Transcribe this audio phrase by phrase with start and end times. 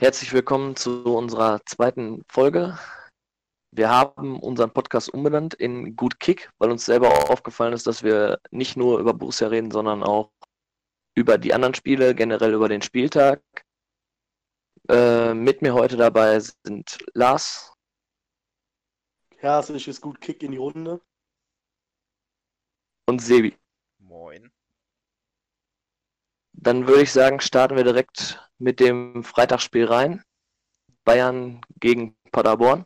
[0.00, 2.78] Herzlich willkommen zu unserer zweiten Folge.
[3.72, 8.38] Wir haben unseren Podcast umbenannt in Gut Kick, weil uns selber aufgefallen ist, dass wir
[8.52, 10.30] nicht nur über Borussia reden, sondern auch
[11.16, 13.42] über die anderen Spiele, generell über den Spieltag.
[14.88, 17.74] Äh, mit mir heute dabei sind Lars.
[19.38, 21.00] Herzliches Gut Kick in die Runde.
[23.08, 23.58] Und Sebi.
[23.98, 24.52] Moin.
[26.60, 30.24] Dann würde ich sagen, starten wir direkt mit dem Freitagsspiel rein.
[31.04, 32.84] Bayern gegen Paderborn.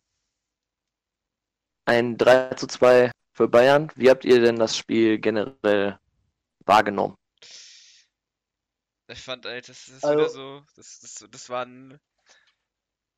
[1.87, 3.91] Ein 3 zu 2 für Bayern.
[3.97, 5.99] Wie habt ihr denn das Spiel generell
[6.67, 7.17] wahrgenommen?
[9.09, 11.99] Ich fand, ey, das ist Also- wieder so, das, das, das war ein,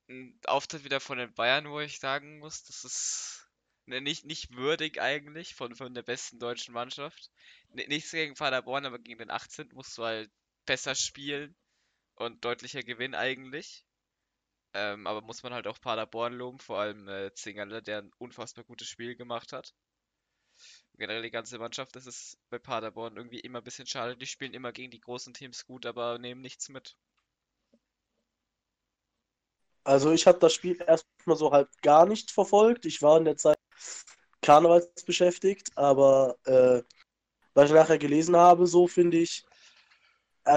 [0.09, 3.49] ein Auftritt wieder von den Bayern, wo ich sagen muss, das ist
[3.87, 7.31] ne, nicht, nicht würdig eigentlich von, von der besten deutschen Mannschaft.
[7.71, 9.71] Nichts gegen Paderborn, aber gegen den 18.
[9.75, 10.31] musst du halt
[10.67, 11.55] besser spielen
[12.17, 13.85] und deutlicher gewinnen eigentlich.
[14.75, 18.65] Ähm, aber muss man halt auch Paderborn loben, vor allem äh, Zingerle, der ein unfassbar
[18.65, 19.73] gutes Spiel gemacht hat.
[20.97, 24.17] Generell die ganze Mannschaft, das ist bei Paderborn irgendwie immer ein bisschen schade.
[24.17, 26.97] Die spielen immer gegen die großen Teams gut, aber nehmen nichts mit.
[29.85, 32.87] Also ich habe das Spiel erstmal so halb gar nicht verfolgt.
[32.87, 33.59] Ich war in der Zeit
[34.41, 36.83] Karnevals beschäftigt, aber äh,
[37.55, 39.45] was ich nachher gelesen habe, so finde ich,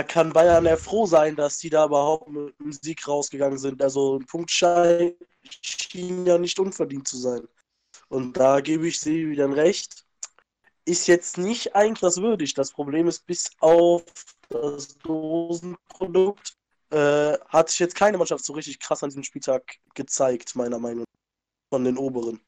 [0.03, 3.81] kann Bayern ja froh sein, dass die da überhaupt mit einem Sieg rausgegangen sind.
[3.81, 5.15] Also ein Punktschein
[5.49, 7.47] schien ja nicht unverdient zu sein.
[8.09, 10.05] Und da gebe ich sie dann recht.
[10.85, 12.53] Ist jetzt nicht eigentlich das würdig.
[12.53, 14.03] Das Problem ist, bis auf
[14.49, 16.57] das Dosenprodukt
[16.89, 20.99] äh, hat sich jetzt keine Mannschaft so richtig krass an diesem Spieltag gezeigt, meiner Meinung
[20.99, 22.39] nach, von den oberen.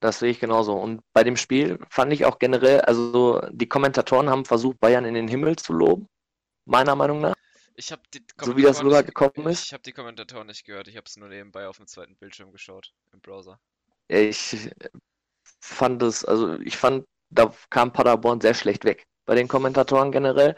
[0.00, 0.74] Das sehe ich genauso.
[0.74, 5.14] Und bei dem Spiel fand ich auch generell, also die Kommentatoren haben versucht, Bayern in
[5.14, 6.06] den Himmel zu loben,
[6.64, 7.34] meiner Meinung nach.
[7.76, 9.64] Ich habe die So wie das Kommentatoren nicht- rübergekommen ist.
[9.66, 10.88] Ich habe die Kommentatoren nicht gehört.
[10.88, 13.58] Ich habe es nur nebenbei auf dem zweiten Bildschirm geschaut im Browser.
[14.08, 14.70] Ja, Ich
[15.60, 20.54] fand es, also ich fand, da kam Paderborn sehr schlecht weg bei den Kommentatoren generell.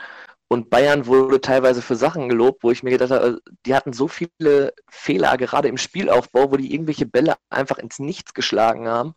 [0.49, 4.07] Und Bayern wurde teilweise für Sachen gelobt, wo ich mir gedacht habe, die hatten so
[4.07, 9.15] viele Fehler, gerade im Spielaufbau, wo die irgendwelche Bälle einfach ins Nichts geschlagen haben,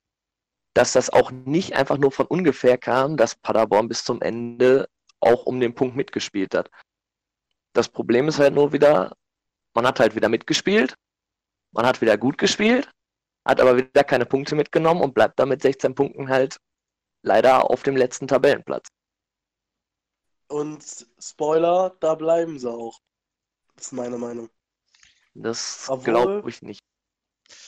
[0.74, 4.88] dass das auch nicht einfach nur von ungefähr kam, dass Paderborn bis zum Ende
[5.19, 6.72] auch um den Punkt mitgespielt hat.
[7.74, 9.16] Das Problem ist halt nur wieder,
[9.74, 10.96] man hat halt wieder mitgespielt,
[11.72, 12.90] man hat wieder gut gespielt,
[13.46, 16.57] hat aber wieder keine Punkte mitgenommen und bleibt damit 16 Punkten halt
[17.22, 18.88] leider auf dem letzten Tabellenplatz.
[20.47, 23.00] Und Spoiler, da bleiben sie auch.
[23.75, 24.50] Das ist meine Meinung.
[25.36, 26.81] Das glaube ich nicht.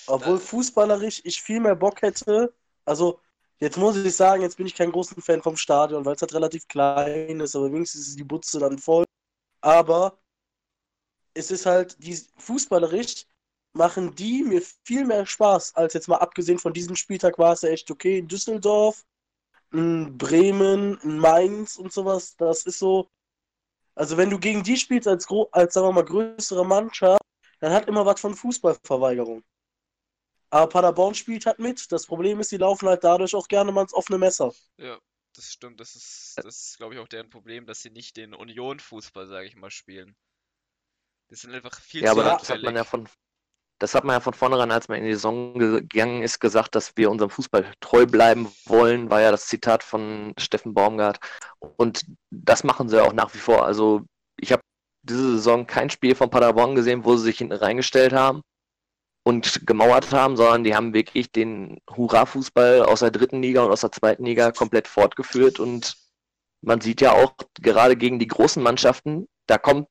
[0.07, 2.53] Obwohl fußballerisch ich viel mehr Bock hätte.
[2.85, 3.19] Also,
[3.59, 6.33] jetzt muss ich sagen, jetzt bin ich kein großer Fan vom Stadion, weil es halt
[6.33, 9.05] relativ klein ist, aber wenigstens ist die Butze dann voll.
[9.61, 10.19] Aber
[11.33, 13.25] es ist halt, die fußballerisch
[13.73, 17.61] machen die mir viel mehr Spaß, als jetzt mal abgesehen von diesem Spieltag war es
[17.61, 18.19] ja echt okay.
[18.19, 19.05] In Düsseldorf,
[19.71, 23.09] in Bremen, in Mainz und sowas, das ist so.
[23.95, 27.21] Also, wenn du gegen die spielst als, als sagen wir mal, größere Mannschaft,
[27.59, 29.43] dann hat immer was von Fußballverweigerung.
[30.49, 31.91] Aber Paderborn spielt halt mit.
[31.91, 34.51] Das Problem ist, die laufen halt dadurch auch gerne mal ins offene Messer.
[34.77, 34.97] Ja,
[35.33, 35.79] das stimmt.
[35.79, 39.47] Das ist, das ist, glaube ich, auch deren Problem, dass sie nicht den Union-Fußball, sage
[39.47, 40.15] ich mal, spielen.
[41.29, 43.07] Die sind einfach viel Ja, zu aber das hat man ja von,
[43.79, 46.95] das hat man ja von vornherein, als man in die Saison gegangen ist, gesagt, dass
[46.97, 51.19] wir unserem Fußball treu bleiben wollen, war ja das Zitat von Steffen Baumgart.
[51.77, 53.65] Und das machen sie auch nach wie vor.
[53.65, 54.05] Also
[54.37, 54.61] ich habe
[55.03, 58.41] diese Saison kein Spiel von Paderborn gesehen, wo sie sich hinten reingestellt haben
[59.23, 63.81] und gemauert haben, sondern die haben wirklich den Hurra-Fußball aus der dritten Liga und aus
[63.81, 65.59] der zweiten Liga komplett fortgeführt.
[65.59, 65.95] Und
[66.61, 69.87] man sieht ja auch gerade gegen die großen Mannschaften, da kommt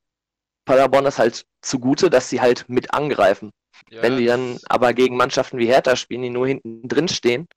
[0.64, 3.50] Paderborn das halt zugute, dass sie halt mit angreifen.
[3.88, 7.48] Ja, Wenn die dann aber gegen Mannschaften wie Hertha spielen, die nur hinten drin stehen,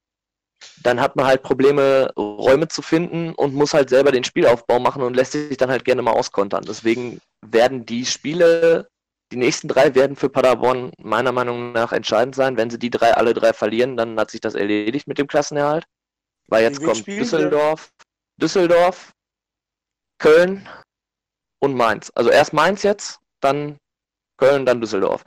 [0.81, 5.01] dann hat man halt Probleme, Räume zu finden und muss halt selber den Spielaufbau machen
[5.01, 6.63] und lässt sich dann halt gerne mal auskontern.
[6.65, 8.87] Deswegen werden die Spiele,
[9.33, 12.55] die nächsten drei werden für Paderborn meiner Meinung nach entscheidend sein.
[12.55, 15.85] Wenn sie die drei alle drei verlieren, dann hat sich das erledigt mit dem Klassenerhalt.
[16.49, 17.31] Weil jetzt kommt spielen sie?
[17.31, 17.89] Düsseldorf,
[18.37, 19.11] Düsseldorf,
[20.19, 20.69] Köln
[21.59, 22.11] und Mainz.
[22.13, 23.77] Also erst Mainz jetzt, dann
[24.37, 25.23] Köln, dann Düsseldorf.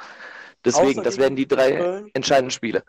[0.65, 2.11] Deswegen, Außer das werden die drei Köln.
[2.15, 2.85] entscheidenden Spiele.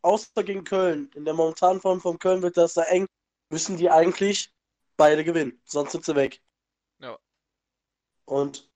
[0.00, 1.10] Außer gegen Köln.
[1.14, 3.06] In der momentanen Form von Köln wird das da eng.
[3.50, 4.50] Müssen die eigentlich
[4.96, 5.60] beide gewinnen.
[5.66, 6.40] Sonst sind sie weg.
[7.00, 7.18] Ja.
[8.24, 8.71] Und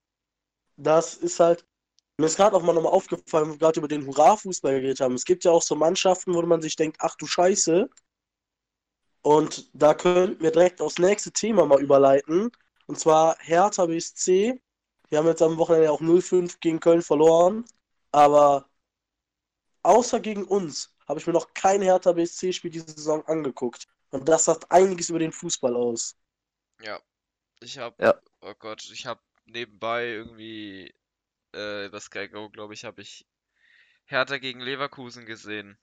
[0.76, 1.64] das ist halt.
[2.18, 5.14] Mir ist gerade auch mal nochmal aufgefallen, wir gerade über den Hurra-Fußball geredet haben.
[5.14, 7.90] Es gibt ja auch so Mannschaften, wo man sich denkt, ach du Scheiße.
[9.22, 12.50] Und da könnten wir direkt aufs nächste Thema mal überleiten.
[12.86, 14.60] Und zwar Hertha BSC
[15.10, 17.64] Wir haben jetzt am Wochenende auch 0-5 gegen Köln verloren.
[18.12, 18.68] Aber
[19.82, 23.86] außer gegen uns habe ich mir noch kein Hertha BSC-Spiel diese Saison angeguckt.
[24.10, 26.16] Und das sagt einiges über den Fußball aus.
[26.80, 27.00] Ja.
[27.60, 28.20] Ich hab, Ja.
[28.42, 30.94] oh Gott, ich hab nebenbei irgendwie,
[31.52, 33.26] äh, bei Sky Go, glaube ich, habe ich
[34.06, 35.78] Hertha gegen Leverkusen gesehen.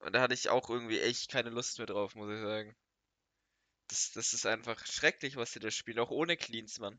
[0.00, 2.76] Und da hatte ich auch irgendwie echt keine Lust mehr drauf, muss ich sagen.
[3.86, 6.98] Das, das ist einfach schrecklich, was sie da spielen, auch ohne Klinsmann.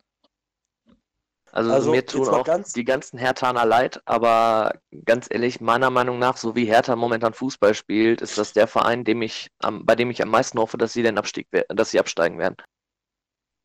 [1.52, 6.18] Also, Also, mir tun auch ganz- die ganzen Herthaner leid, aber ganz ehrlich, meiner Meinung
[6.18, 9.96] nach, so wie Hertha momentan Fußball spielt, ist das der Verein, dem ich am, bei
[9.96, 12.56] dem ich am meisten hoffe, dass sie den Abstieg, dass sie absteigen werden.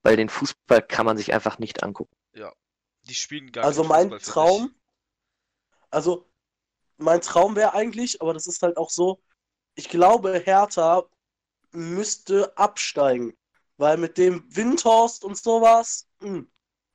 [0.03, 2.15] Weil den Fußball kann man sich einfach nicht angucken.
[3.09, 4.21] Die spielen gar Also mein Fußball.
[4.21, 4.75] Traum,
[5.91, 6.29] also
[6.99, 9.21] mein Traum wäre eigentlich, aber das ist halt auch so,
[9.75, 11.05] ich glaube, Hertha
[11.73, 13.37] müsste absteigen,
[13.79, 16.45] weil mit dem Windhorst und sowas, mh,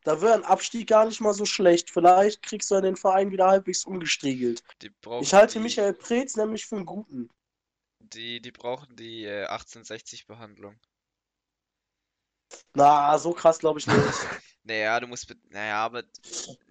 [0.03, 1.91] da wäre ein Abstieg gar nicht mal so schlecht.
[1.91, 4.63] Vielleicht kriegst du ja den Verein wieder halbwegs umgestriegelt.
[5.19, 7.29] Ich halte die, Michael Preetz nämlich für einen guten.
[7.99, 10.79] Die, die brauchen die äh, 1860-Behandlung.
[12.73, 13.97] Na, so krass glaube ich nicht.
[14.65, 16.03] Naja, du musst, naja, aber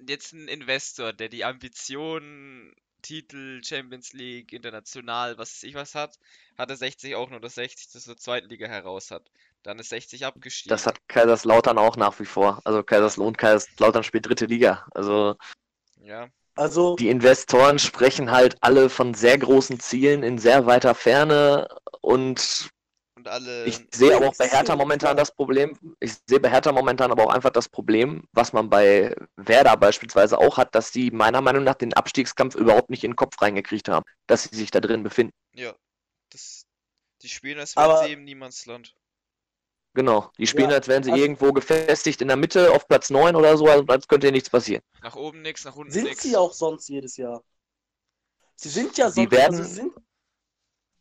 [0.08, 6.18] jetzt ein Investor, der die Ambitionen, Titel, Champions League, international, was weiß ich was hat,
[6.56, 9.30] hatte 60 auch nur, dass 60 das zur zweiten Liga heraus hat.
[9.62, 10.70] Dann ist 60 abgestiegen.
[10.70, 12.60] Das hat Kaiserslautern auch nach wie vor.
[12.64, 14.86] Also Kaiserslautern, Kaiserslautern spielt dritte Liga.
[14.92, 15.36] Also
[16.00, 21.68] Ja, Also, die Investoren sprechen halt alle von sehr großen Zielen in sehr weiter Ferne
[22.00, 22.70] und
[23.22, 26.72] und alle, Ich sehe aber auch bei Hertha momentan das Problem, ich sehe bei Hertha
[26.72, 31.10] momentan aber auch einfach das Problem, was man bei Werder beispielsweise auch hat, dass die
[31.12, 34.70] meiner Meinung nach den Abstiegskampf überhaupt nicht in den Kopf reingekriegt haben, dass sie sich
[34.72, 35.32] da drin befinden.
[35.54, 35.72] ja,
[36.30, 36.64] das,
[37.22, 38.94] die spielen, als wären Aber- sie im Niemandsland.
[39.94, 40.30] Genau.
[40.38, 43.36] Die spielen, Ja, als wären sie also- irgendwo gefestigt in der Mitte auf Platz 9
[43.36, 44.82] oder so, also als könnte hier nichts passieren.
[45.02, 46.22] Nach oben nix, nach unten sind nix.
[46.22, 47.44] sie auch sonst jedes Jahr?
[48.56, 49.92] Sie sind ja Die sonst, werden- also sie sind,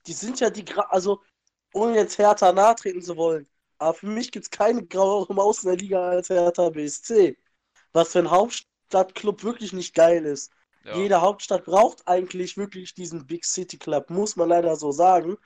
[0.08, 1.24] die sind ja die, also
[1.74, 3.48] ohne jetzt Hertha nahtreten zu wollen,
[3.78, 7.38] aber für mich gibt es keine graue Maus in der Liga als Hertha BSC.
[7.94, 10.52] Was für ein Hauptstadtclub wirklich nicht geil ist.
[10.84, 15.38] Ja, Jede Hauptstadt braucht eigentlich wirklich diesen Big City Club, muss man leider so sagen.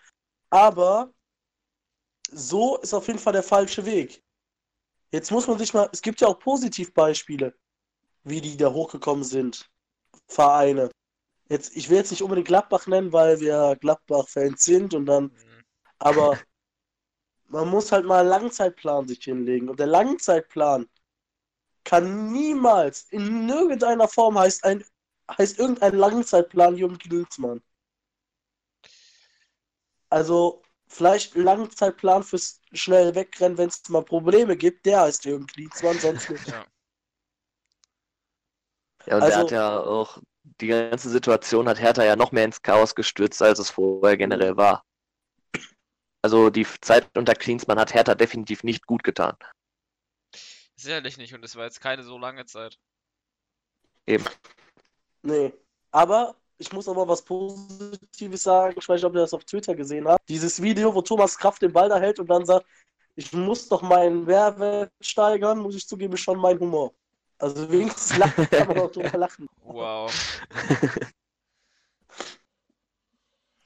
[0.49, 1.13] Aber
[2.31, 4.23] so ist auf jeden Fall der falsche Weg.
[5.11, 7.53] Jetzt muss man sich mal, es gibt ja auch Positivbeispiele,
[8.23, 9.69] wie die da hochgekommen sind.
[10.27, 10.89] Vereine.
[11.47, 15.31] Jetzt, ich will jetzt nicht unbedingt Gladbach nennen, weil wir Gladbach-Fans sind und dann, mhm.
[15.99, 16.39] Aber
[17.47, 19.69] man muss halt mal einen Langzeitplan sich hinlegen.
[19.69, 20.87] Und der Langzeitplan
[21.83, 24.83] kann niemals in irgendeiner Form heißt ein
[25.37, 27.61] heißt irgendein Langzeitplan Jürgen Klinsmann.
[30.09, 35.47] Also vielleicht ein Langzeitplan fürs schnell wegrennen, wenn es mal Probleme gibt, der heißt Jürgen
[35.47, 36.47] Klinsmann, sonst nicht.
[36.47, 36.65] ja.
[39.07, 40.19] Ja, und Also- der hat ja auch,
[40.61, 44.55] die ganze Situation hat Hertha ja noch mehr ins Chaos gestürzt, als es vorher generell
[44.57, 44.83] war.
[46.25, 49.37] Also die Zeit unter Klinsmann hat Hertha definitiv nicht gut getan.
[50.75, 52.79] Sicherlich nicht, und es war jetzt keine so lange Zeit.
[54.07, 54.25] Eben.
[55.21, 55.53] Nee.
[55.91, 58.73] Aber ich muss aber was Positives sagen.
[58.75, 60.27] Ich weiß nicht, ob ihr das auf Twitter gesehen habt.
[60.27, 62.65] Dieses Video, wo Thomas Kraft den Ball da hält und dann sagt,
[63.13, 66.91] ich muss doch meinen Mehrwert steigern, muss ich zugeben, ist schon mein Humor.
[67.37, 69.47] Also wenigstens lachen, kann man auch drüber lachen.
[69.61, 70.11] Wow.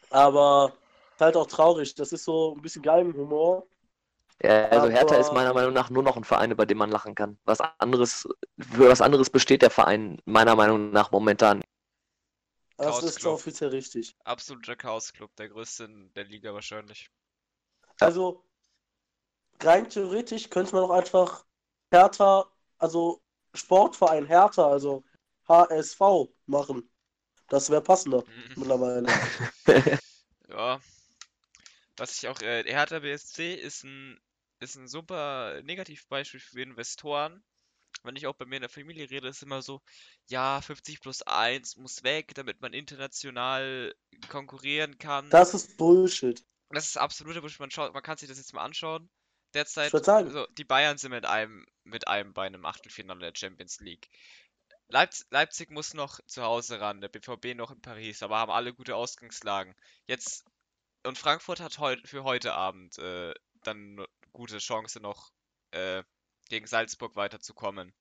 [0.10, 0.74] Aber
[1.22, 1.96] halt auch traurig.
[1.96, 3.68] Das ist so ein bisschen Galgenhumor.
[4.42, 6.90] Ja, also Hertha ist Aber- meiner Meinung nach nur noch ein Verein, über den man
[6.92, 7.38] lachen kann.
[7.46, 11.62] Was anderes, für was anderes besteht der Verein meiner Meinung nach momentan.
[12.78, 14.16] Das ist offiziell richtig.
[14.24, 17.10] Absoluter Chaos-Club, der größte in der Liga wahrscheinlich.
[18.00, 18.46] Also
[19.62, 21.46] rein theoretisch könnte man auch einfach
[21.92, 22.46] Hertha,
[22.78, 23.22] also
[23.54, 25.04] Sportverein Hertha, also
[25.50, 26.00] HSV
[26.46, 26.90] machen.
[27.50, 28.54] Das wäre passender Mhm.
[28.56, 29.08] mittlerweile.
[30.50, 30.80] Ja.
[32.00, 34.20] Was ich auch, äh, Hertha BSC ist ein,
[34.60, 37.44] ist ein super Negativbeispiel für Investoren.
[38.04, 39.82] Wenn ich auch bei mir in der Familie rede, ist immer so,
[40.28, 43.94] ja, 50 plus 1 muss weg, damit man international
[44.30, 45.30] konkurrieren kann.
[45.30, 46.42] Das ist Bullshit.
[46.70, 47.60] Das ist absoluter Bullshit.
[47.60, 49.10] Man schaut, man kann sich das jetzt mal anschauen.
[49.54, 50.32] Derzeit, Ich würd sagen.
[50.32, 54.08] so, die Bayern sind mit einem, mit einem Bein im Achtelfinale der Champions League.
[54.88, 58.74] Leipzig, Leipzig muss noch zu Hause ran, der BVB noch in Paris, aber haben alle
[58.74, 59.76] gute Ausgangslagen.
[60.08, 60.46] Jetzt,
[61.06, 65.32] und Frankfurt hat heut, für heute Abend äh, dann gute Chance noch
[65.72, 66.04] äh,
[66.50, 67.94] gegen Salzburg weiterzukommen.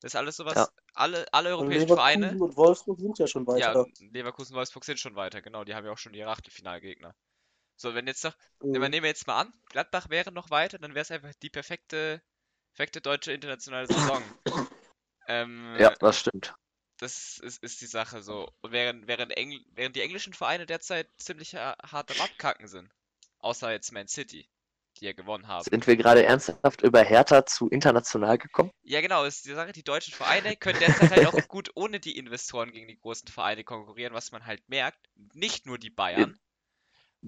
[0.00, 0.68] Das ist alles sowas, Ja.
[0.94, 2.38] alle, alle Und europäischen Leverkusen Vereine.
[2.40, 3.86] und Wolfsburg sind ja schon Ja, weiter.
[3.98, 7.14] Leverkusen und Wolfsburg sind schon weiter, genau, die haben ja auch schon ihre Achtelfinalgegner.
[7.76, 8.72] So, wenn jetzt noch, Mhm.
[8.72, 11.32] ja, aber nehmen wir jetzt mal an, Gladbach wäre noch weiter, dann wäre es einfach
[11.42, 12.22] die perfekte,
[12.74, 14.34] perfekte deutsche internationale Saison.
[15.28, 16.54] Ähm, Ja, das stimmt.
[16.98, 18.48] Das ist, ist die Sache so.
[18.62, 22.90] Und während, während, Engl während die englischen Vereine derzeit ziemlich ha- hart am Abkacken sind.
[23.38, 24.48] Außer jetzt Man City,
[24.98, 25.64] die ja gewonnen haben.
[25.64, 28.70] Sind wir gerade ernsthaft über Hertha zu international gekommen?
[28.82, 32.16] Ja, genau, ist die Sache, die deutschen Vereine können derzeit halt auch gut ohne die
[32.16, 34.98] Investoren gegen die großen Vereine konkurrieren, was man halt merkt.
[35.34, 36.38] Nicht nur die Bayern.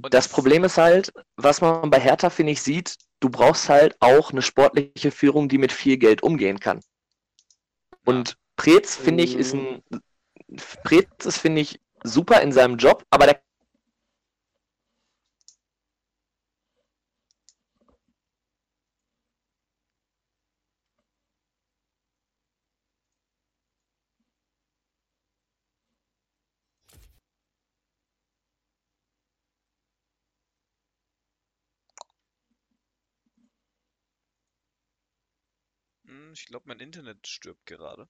[0.03, 3.97] Und Das Problem ist halt, was man bei Hertha, finde ich, sieht, du brauchst halt
[4.01, 6.81] auch eine sportliche Führung, die mit viel Geld umgehen kann.
[8.05, 9.83] Und Preetz, finde ich, ist ein.
[10.85, 13.41] Preetz ist, finde ich, super in seinem Job, aber der
[36.07, 38.09] Hm, Ich glaube, mein Internet stirbt gerade.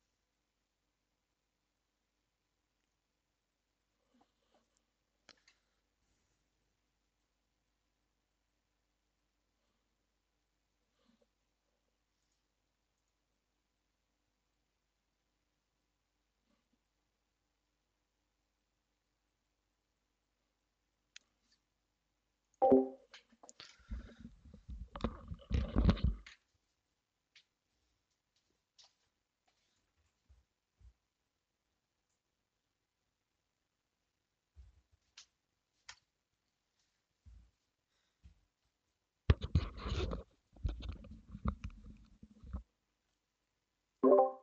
[44.09, 44.38] you.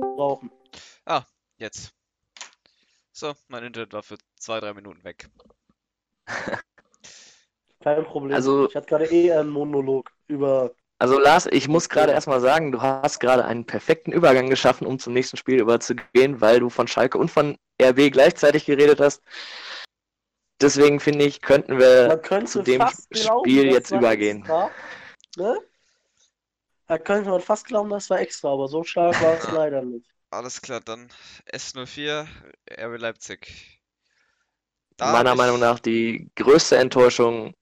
[0.00, 0.50] Brauchen.
[1.58, 1.92] Jetzt.
[3.12, 5.30] So, mein Internet war für zwei, drei Minuten weg.
[7.82, 8.34] Kein Problem.
[8.34, 10.74] Also- ich hatte gerade eh einen Monolog über.
[10.98, 14.98] Also Lars, ich muss gerade erstmal sagen, du hast gerade einen perfekten Übergang geschaffen, um
[14.98, 19.22] zum nächsten Spiel überzugehen, weil du von Schalke und von RB gleichzeitig geredet hast.
[20.60, 22.78] Deswegen finde ich, könnten wir zu dem
[23.10, 24.38] glauben, Spiel jetzt war übergehen.
[24.38, 24.70] Extra,
[25.36, 25.58] ne?
[26.88, 30.10] Da könnte man fast glauben, das war extra, aber so stark war es leider nicht.
[30.30, 31.08] Alles klar, dann
[31.46, 32.26] S04,
[32.70, 33.80] RB Leipzig.
[34.96, 37.54] Da meiner ich- Meinung nach die größte Enttäuschung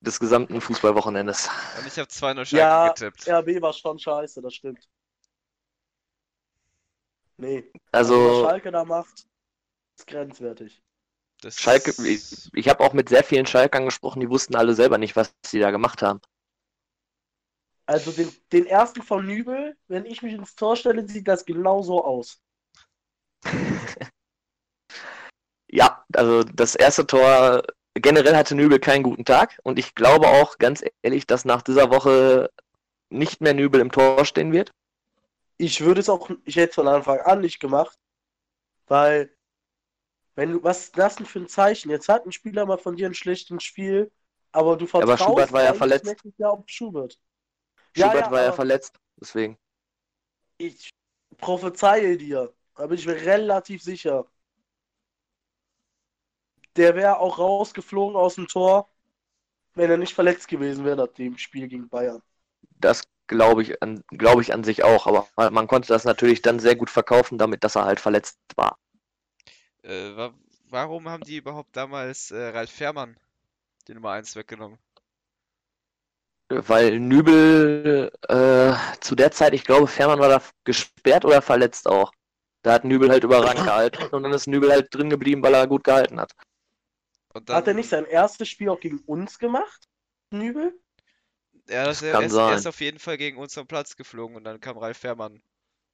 [0.00, 1.48] des gesamten Fußballwochenendes.
[1.80, 3.28] Und ich habe 2-0 Schalke Ja, getippt.
[3.28, 4.88] RB war schon scheiße, das stimmt.
[7.36, 9.26] Nee, was Also Schalke da macht,
[9.98, 10.82] ist grenzwertig.
[11.42, 14.74] Das Schalke, ist- ich, ich habe auch mit sehr vielen Schalkern gesprochen, die wussten alle
[14.74, 16.20] selber nicht, was sie da gemacht haben.
[17.86, 21.82] Also den, den ersten von Nübel, wenn ich mich ins Tor stelle, sieht das genau
[21.82, 22.40] so aus.
[25.74, 27.62] Ja, also das erste Tor,
[27.94, 31.90] generell hatte Nübel keinen guten Tag und ich glaube auch ganz ehrlich, dass nach dieser
[31.90, 32.50] Woche
[33.08, 34.70] nicht mehr Nübel im Tor stehen wird.
[35.56, 37.98] Ich würde es auch, ich hätte es von Anfang an nicht gemacht,
[38.86, 39.34] weil,
[40.34, 41.90] wenn du, was ist das denn für ein Zeichen?
[41.90, 44.12] Jetzt hat ein Spieler mal von dir ein schlechtes Spiel,
[44.52, 46.04] aber du aber vertraust Schubert war ja verletzt.
[46.04, 47.18] nächstes Jahr auf Schubert.
[47.96, 49.58] Ja, Schubert ja, war ja verletzt, deswegen.
[50.58, 50.90] Ich
[51.38, 54.26] prophezeie dir, da bin ich mir relativ sicher.
[56.76, 58.88] Der wäre auch rausgeflogen aus dem Tor,
[59.74, 62.22] wenn er nicht verletzt gewesen wäre nach dem Spiel gegen Bayern.
[62.78, 66.60] Das glaube ich, an, glaube ich an sich auch, aber man konnte das natürlich dann
[66.60, 68.78] sehr gut verkaufen, damit dass er halt verletzt war.
[69.82, 70.34] Äh, wa
[70.68, 73.16] warum haben die überhaupt damals äh, Ralf Fährmann
[73.88, 74.78] die Nummer 1 weggenommen?
[76.68, 82.12] Weil Nübel äh, zu der Zeit, ich glaube, Fährmann war da gesperrt oder verletzt auch.
[82.62, 85.66] Da hat Nübel halt überragend gehalten und dann ist Nübel halt drin geblieben, weil er
[85.66, 86.32] gut gehalten hat.
[87.34, 89.88] Und Hat er dann- nicht sein erstes Spiel auch gegen uns gemacht?
[90.30, 90.78] Nübel?
[91.68, 93.96] Ja, das er, kann er, ist, er ist auf jeden Fall gegen uns am Platz
[93.96, 95.42] geflogen und dann kam Ralf Fährmann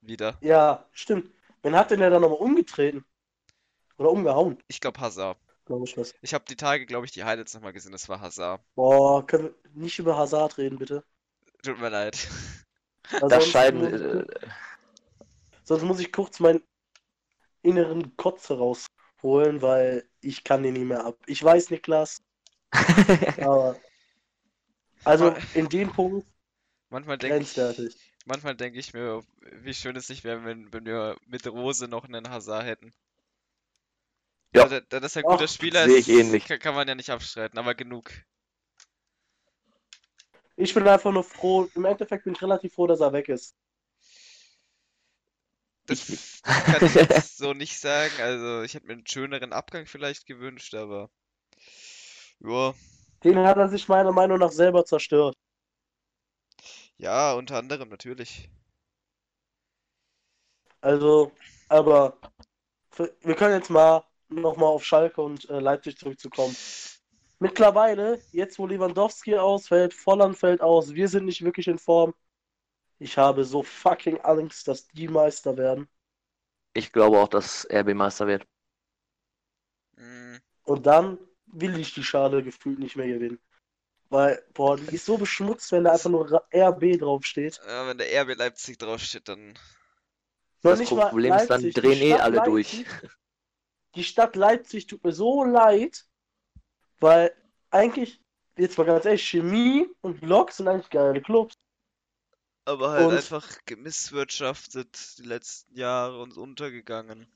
[0.00, 0.37] wieder.
[0.41, 1.31] Ja, stimmt.
[1.62, 3.05] Wen hat denn der dann nochmal umgetreten?
[3.99, 5.38] Oder umgehauen, Ich glaube Hazard.
[5.69, 6.15] Glaube ich was.
[6.23, 7.93] Ich habe die Tage, glaube ich, die Highlights nochmal gesehen.
[7.93, 8.61] Das war Hazard.
[8.75, 11.05] Boah, können wir nicht über Hazard reden, bitte?
[11.63, 12.29] Tut mir leid.
[13.13, 13.81] Also Das scheiden.
[13.81, 14.49] muss ich Äh,
[15.65, 16.63] Sonst muss ich kurz meinen
[17.63, 21.17] inneren Kotze rausholen, weil ich kann den nicht mehr ab.
[21.27, 22.23] Ich weiß, Niklas,
[23.41, 23.77] aber
[25.05, 26.27] also in dem Punkt
[26.91, 27.57] Manchmal denke ich,
[28.27, 29.23] manchmal denke ich mir,
[29.63, 32.93] wie schön es nicht wäre, wenn, wenn wir mit Rose noch einen Hazard hätten.
[34.55, 34.69] Ja.
[34.69, 36.47] Da, da das ein guter Ach, Spieler sehe ist, ich ähnlich.
[36.47, 38.11] Kann, kann man ja nicht abstreiten, aber genug.
[40.57, 43.57] Ich bin einfach nur froh, im Endeffekt bin ich relativ froh, dass er weg ist.
[45.87, 48.21] Das, kann ich jetzt so nicht sagen.
[48.21, 51.11] Also ich hätte mir einen schöneren Abgang vielleicht gewünscht, aber
[52.40, 52.75] ja,
[53.23, 55.37] Den hat er sich meiner Meinung nach selber zerstört.
[56.99, 58.50] ja, unter anderem natürlich.
[60.81, 61.33] Also,
[61.69, 62.19] aber
[63.23, 66.56] wir können jetzt mal nochmal auf Schalke und äh, Leipzig zurückzukommen.
[67.40, 72.14] Mittlerweile, jetzt wo Lewandowski ausfällt, Volland fällt aus, wir sind nicht wirklich in Form.
[72.99, 75.88] Ich habe so fucking Angst, dass die Meister werden.
[76.75, 78.47] ich glaube auch, dass RB Meister wird.
[79.97, 83.38] Mm, Und dann will ich die Schale gefühlt nicht mehr gewinnen.
[84.11, 87.61] Weil, boah, die ist so beschmutzt, wenn da einfach nur RB draufsteht.
[87.66, 89.58] ja, wenn der RB Leipzig draufsteht, dann
[90.62, 92.85] Das Problem ist, dann Leipzig, drehen eh alle durch.
[93.95, 96.07] Die Stadt Leipzig tut mir so leid,
[97.00, 97.33] weil
[97.71, 98.21] eigentlich,
[98.57, 101.54] jetzt mal ganz ehrlich, Chemie und Lok sind eigentlich geile Clubs.
[102.64, 107.26] aber halt Und- einfach gemisswirtschaftet die letzten Jahre und untergegangen.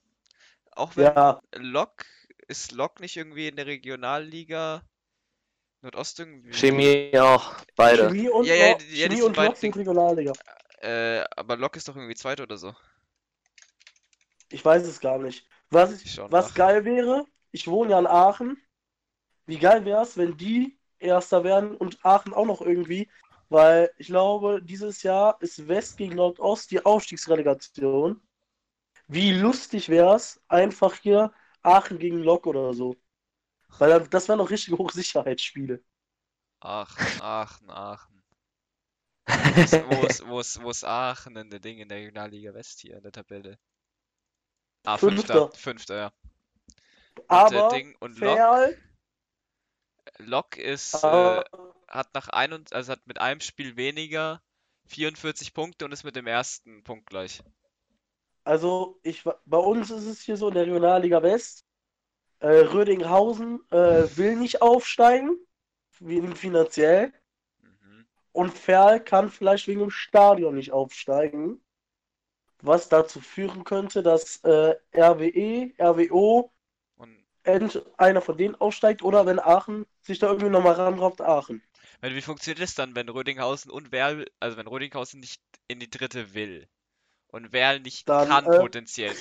[0.72, 2.05] Auch wenn Ja, Lok,
[2.48, 4.83] ist Lok nicht irgendwie in der Regionalliga
[5.83, 6.53] Nordost irgendwie?
[6.53, 8.09] Chemie auch, beide.
[8.09, 10.33] Chemie und, Ja, ja, ja, Chemie sind und Lok sind Regionalliga.
[10.81, 12.74] Äh, aber Lok ist doch irgendwie Zweiter oder so.
[14.50, 15.46] Ich weiß es gar nicht.
[15.72, 16.54] Was, Ich was nach.
[16.54, 18.56] geil wäre, ich wohne ja in Aachen.
[19.46, 23.11] Wie geil wäre es, wenn die Erster werden und Aachen auch noch irgendwie,
[23.50, 28.20] weil ich glaube, dieses Jahr ist West gegen Nordost die Aufstiegsrelegation.
[29.08, 31.32] Wie lustig wäre es, einfach hier
[31.62, 32.96] Aachen gegen Lok oder so.
[33.78, 35.82] Weil das wären noch richtige Hochsicherheitsspiele.
[36.62, 38.22] Aachen, Aachen, Aachen.
[39.54, 42.54] Wo ist, wo ist, wo ist, wo ist Aachen in der Ding in der Regionalliga
[42.54, 43.58] West hier in der Tabelle?
[44.85, 45.51] Ah, Fünfter.
[45.53, 45.59] Fünfter.
[45.59, 46.12] Fünfter, ja.
[47.16, 48.79] Und, Aber äh, Ding und Lok, Ferl,
[50.18, 51.45] Lok ist, äh, aber
[51.88, 54.42] hat nach ein und, also hat mit einem Spiel weniger
[54.87, 57.42] 44 Punkte und ist mit dem ersten Punkt gleich.
[58.45, 61.64] Also, ich, bei uns ist es hier so in der Regionalliga West.
[62.40, 65.38] Äh, Rödinghausen äh, will nicht aufsteigen,
[66.01, 67.12] wegen finanziell.
[67.61, 68.07] Mhm.
[68.33, 71.64] Und Ferl kann vielleicht wegen dem Stadion nicht aufsteigen.
[72.62, 76.51] Was dazu führen könnte, dass äh, RWE, RWO,
[76.96, 77.25] Und
[77.98, 81.62] einer von denen aufsteigt oder wenn Aachen sich da irgendwie nochmal ranraubt, Aachen.
[82.01, 85.90] wenn, wie funktioniert es dann, wenn Rödinghausen und Werl, also wenn Rödinghausen nicht in die
[85.90, 86.68] dritte will
[87.29, 89.12] und Werl nicht Dann, kann äh, potenziell?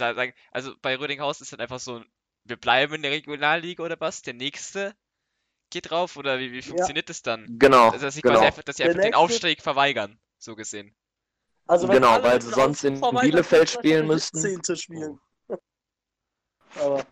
[0.51, 2.03] Also bei Rödinghausen ist dann einfach so,
[2.45, 4.21] wir bleiben in der Regionalliga oder was?
[4.23, 4.95] Der nächste
[5.71, 7.51] geht drauf oder wie, wie funktioniert das dann?
[7.59, 8.47] Genau, Also, dass sie quasi genau.
[8.47, 10.95] einfach, dass sie einfach den nächste- Aufstieg verweigern, so gesehen.
[11.67, 14.39] Also wenn Genau, weil sie sonst in Bielefeld spielen müssten.
[14.39, 14.75] 16.
[14.75, 15.19] spielen.
[16.75, 17.05] Aber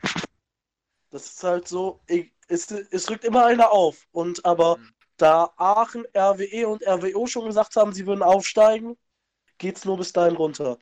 [1.11, 4.07] das ist halt so, ich, es, es rückt immer einer auf.
[4.11, 4.93] Und aber Mhm.
[5.17, 8.97] da Aachen, RWE und RWO schon gesagt haben, sie würden aufsteigen,
[9.59, 10.79] geht's nur bis dahin runter.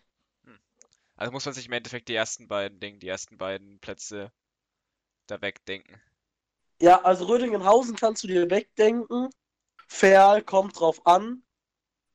[1.18, 4.32] Also muss man sich im Endeffekt die ersten beiden Dinge, die ersten beiden Plätze
[5.28, 6.02] da wegdenken.
[6.82, 9.30] Ja, also Rödingenhausen kannst du dir wegdenken.
[9.88, 11.44] Ferl kommt drauf an.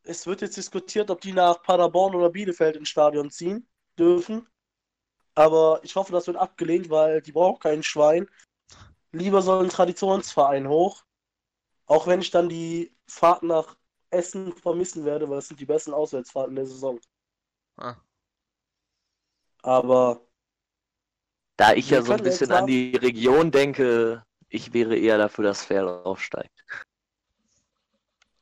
[0.05, 4.49] Es wird jetzt diskutiert, ob die nach Paderborn oder Bielefeld ins Stadion ziehen dürfen.
[5.35, 8.29] Aber ich hoffe, das wird abgelehnt, weil die braucht kein Schwein.
[9.13, 11.05] Lieber soll ein Traditionsverein hoch.
[11.87, 13.77] Auch wenn ich dann die Fahrt nach
[14.11, 17.01] Essen vermissen werde, weil es sind die besten Auswärtsfahrten der Saison.
[17.77, 17.97] Ah.
[19.63, 20.27] Aber
[21.57, 25.65] Da ich ja so ein bisschen an die Region denke, ich wäre eher dafür, dass
[25.65, 26.65] Ferl aufsteigt.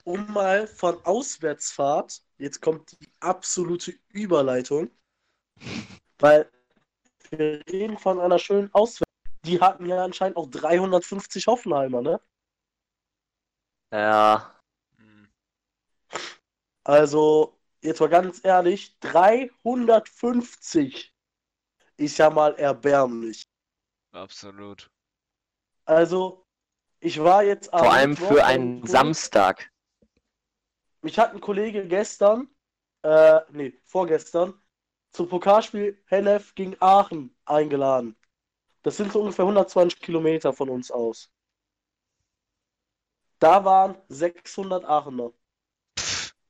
[0.04, 4.90] Um mal von Auswärtsfahrt, jetzt kommt die absolute Überleitung,
[6.18, 6.50] weil
[7.30, 9.06] wir reden von einer schönen Auswärtsfahrt.
[9.44, 12.20] Die hatten ja anscheinend auch 350 Hoffenheimer, ne?
[13.92, 14.54] Ja,
[14.98, 15.28] Hm.
[16.84, 21.12] Also, jetzt mal ganz ehrlich, 350
[21.96, 23.48] ist ja mal erbärmlich.
[24.12, 24.90] Absolut.
[25.84, 26.46] Also,
[27.00, 28.86] ich war jetzt Vor allem für einen.
[28.86, 29.70] Samstag.
[31.02, 32.48] Mich hat ein Kollege gestern,
[33.02, 34.54] äh, nee, vorgestern,
[35.12, 38.16] zum Pokalspiel Hennef gegen Aachen eingeladen.
[38.82, 41.30] Das sind so ungefähr 120 Kilometer von uns aus.
[43.38, 45.32] Da waren 600 Aachener.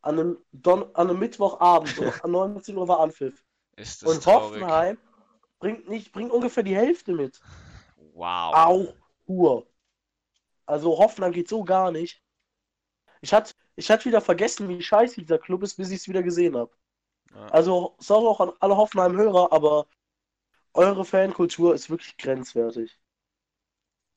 [0.03, 3.45] An einem, Don an einem Mittwochabend, so an 19 Uhr war Anpfiff.
[3.77, 4.61] Ist das Und traurig.
[4.63, 4.99] Hoffenheim
[5.59, 7.41] bringt nicht, bringt ungefähr die Hälfte mit.
[8.15, 8.55] Wow.
[8.55, 8.95] Auch
[9.27, 9.67] Hur.
[10.67, 12.23] Also Hoffenheim geht so gar nicht.
[13.21, 16.23] Ich hatte ich hatte wieder vergessen, wie scheiße dieser Club ist, bis ich es wieder
[16.23, 16.71] gesehen habe.
[17.35, 17.47] Ja.
[17.49, 19.87] Also sorry auch an alle Hoffenheim-Hörer, aber
[20.75, 22.99] eure Fankultur ist wirklich grenzwertig.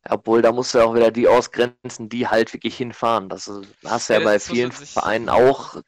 [0.10, 3.30] Obwohl, da musst du ja auch wieder die ausgrenzen, die halt wirklich hinfahren.
[3.30, 3.50] Das
[3.86, 5.82] hast du ja Ja, bei vielen Vereinen auch.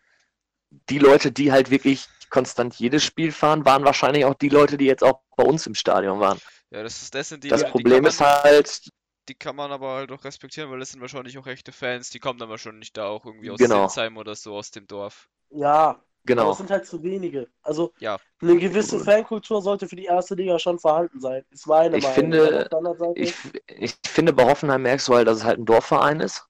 [0.90, 4.86] Die Leute, die halt wirklich konstant jedes Spiel fahren, waren wahrscheinlich auch die Leute, die
[4.86, 6.40] jetzt auch bei uns im Stadion waren.
[6.72, 8.90] Ja, das ist das sind die Das Problem ist halt,
[9.28, 12.20] die kann man aber halt auch respektieren, weil das sind wahrscheinlich auch echte Fans, die
[12.20, 13.88] kommen dann wahrscheinlich da auch irgendwie aus Genau.
[13.88, 15.30] Sinsheim oder so aus dem Dorf.
[15.50, 16.52] Ja, aber genau.
[16.52, 17.48] es sind halt zu wenige.
[17.62, 18.18] Also Ja.
[18.42, 21.44] eine gewisse Fankultur sollte für die erste Liga schon vorhanden sein.
[21.52, 22.16] Ist meine Ich Meinung.
[22.16, 23.34] finde- Aber Ich,
[23.68, 26.46] ich finde, bei Hoffenheim merkst du halt, dass es halt ein Dorfverein ist.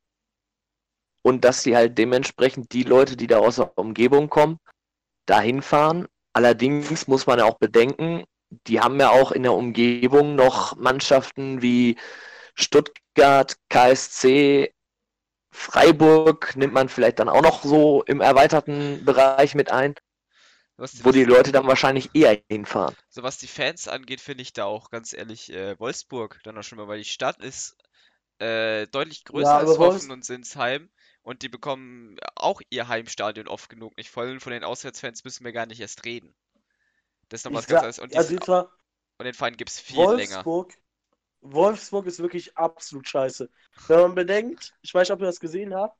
[1.24, 4.60] Und dass die halt dementsprechend die Leute, die da aus der Umgebung kommen,
[5.26, 6.08] dahin fahren.
[6.34, 8.26] Allerdings muss man ja auch bedenken,
[8.68, 11.98] die haben ja auch in der Umgebung noch Mannschaften wie
[12.56, 14.74] Stuttgart, KSC,
[15.52, 19.96] Freiburg nimmt man vielleicht dann auch noch so im erweiterten Bereich mit ein,
[20.78, 22.96] Was wo die Leute dann wahrscheinlich eher hinfahren.
[23.10, 26.64] So was die Fans angeht, finde ich da auch ganz ehrlich äh, Wolfsburg dann auch
[26.64, 27.78] schon mal, weil die Stadt ist
[28.40, 30.90] äh, deutlich größer Ja, als Hoffen und Sinsheim
[31.24, 35.46] und die bekommen auch ihr Heimstadion oft genug nicht voll und von den Auswärtsfans müssen
[35.46, 36.36] wir gar nicht erst reden.
[37.30, 38.70] Das ist noch was ganz anderes und, die mal,
[39.18, 40.44] und den Verein gibt es viel länger.
[41.52, 43.50] Wolfsburg, ist wirklich absolut scheiße.
[43.88, 45.98] Wenn man bedenkt, ich weiß nicht, ob ihr das gesehen habt,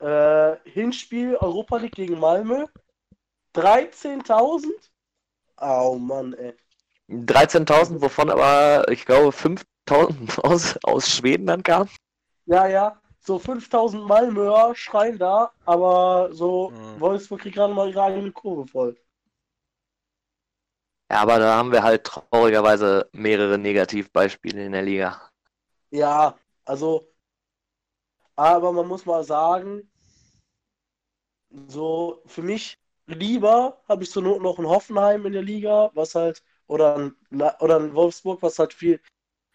[0.00, 2.66] äh, Hinspiel Europa League gegen Malmö,
[3.54, 4.90] 13.000?
[5.56, 6.54] Au Mann, ey.
[7.08, 11.90] 13.000, wovon aber, ich glaube, 5.000 aus, aus Schweden dann kamen.
[12.46, 17.00] Ja, ja, so 5000 Malmöer schreien da, aber so Mhm.
[17.00, 18.96] Wolfsburg kriegt gerade mal ihre eigene Kurve voll.
[21.10, 25.20] Ja, aber da haben wir halt traurigerweise mehrere Negativbeispiele in der Liga.
[25.90, 27.08] Ja, also,
[28.36, 29.90] aber man muss mal sagen,
[31.68, 36.14] so für mich lieber habe ich zur Not noch ein Hoffenheim in der Liga, was
[36.14, 37.14] halt, oder ein,
[37.60, 39.00] oder ein Wolfsburg, was halt viel,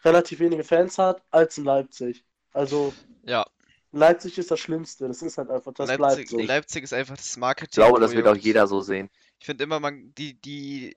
[0.04, 2.24] relativ wenige Fans hat, als ein Leipzig.
[2.52, 3.44] Also, Ja,
[3.92, 6.38] Leipzig ist das Schlimmste, das ist halt einfach, das bleibt Leipzig, so.
[6.40, 7.36] Leipzig ist einfach das
[7.68, 7.74] Ich Marketing.
[7.74, 9.10] glaube, das wird auch jeder so sehen.
[9.38, 10.96] Ich finde immer, man, die, die,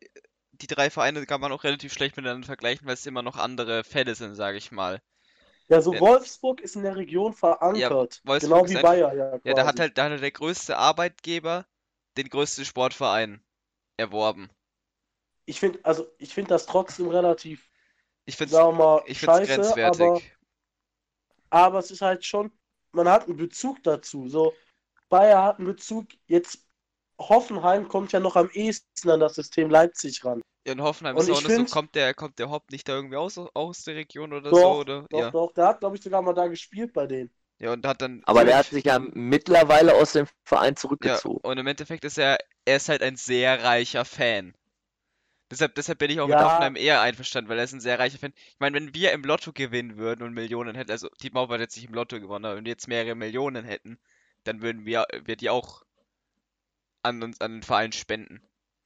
[0.62, 3.84] die drei Vereine kann man auch relativ schlecht miteinander vergleichen, weil es immer noch andere
[3.84, 5.02] Fälle sind, sage ich mal.
[5.70, 6.00] Ja, so Ja.
[6.00, 9.98] Wolfsburg ist in der Region verankert, Wolfsburg genau wie Bayer ja Ja, da hat halt,
[9.98, 11.66] da hat halt der größte Arbeitgeber
[12.18, 13.42] den größten Sportverein
[13.98, 14.50] erworben.
[15.46, 17.70] Ich finde, also ich finde das trotzdem relativ,
[18.26, 18.36] Ich
[18.74, 19.84] mal, find's scheiße, grenzwertig.
[19.84, 20.24] aber,
[21.50, 22.52] aber es ist halt schon,
[22.92, 24.28] man hat einen Bezug dazu.
[24.30, 24.54] So,
[25.10, 26.66] Bayer hat einen Bezug, jetzt
[27.20, 30.42] Hoffenheim kommt ja noch am ehesten an das System Leipzig ran.
[30.68, 32.88] Ja, in Hoffenheim Und ist auch noch so, find- kommt der, kommt der Hopp nicht
[32.88, 35.08] da irgendwie aus, aus der Region oder Doch, so, oder?
[35.10, 35.32] Doch, Ja.
[35.32, 37.32] doch, der hat, glaube ich, sogar mal da gespielt bei denen.
[37.60, 38.24] Ja, und hat dann.
[38.26, 41.42] Aber der hat sich ja mittlerweile aus dem Verein Ja, zurückgezogen.
[41.42, 44.54] und im Endeffekt ist er, er ist halt ein sehr reicher Fan.
[45.52, 46.46] Deshalb, deshalb bin ich auch mit Ja.
[46.46, 48.34] Hoffenheim eher einverstanden, weil er ist ein sehr reicher Fan.
[48.36, 51.76] Ich meine, wenn wir im Lotto gewinnen würden und Millionen hätten, also Dietmar hat jetzt
[51.78, 54.00] nicht im Lotto gewonnen, aber wenn wir jetzt mehrere Millionen hätten,
[54.46, 55.84] dann würden wir, wir die auch
[57.02, 58.40] an uns, an den Verein spenden,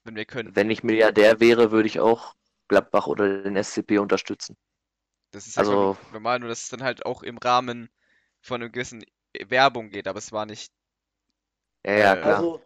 [0.03, 0.55] wenn wir können.
[0.55, 2.35] Wenn ich Milliardär wäre, würde ich auch
[2.67, 4.57] Gladbach oder den SCP unterstützen.
[5.31, 7.89] Das ist halt Also- normal, nur dass es dann halt auch im Rahmen
[8.41, 9.03] von einer gewissen
[9.47, 10.71] Werbung geht, aber es war nicht.
[11.85, 12.35] Ja, ja, klar.
[12.37, 12.61] Also,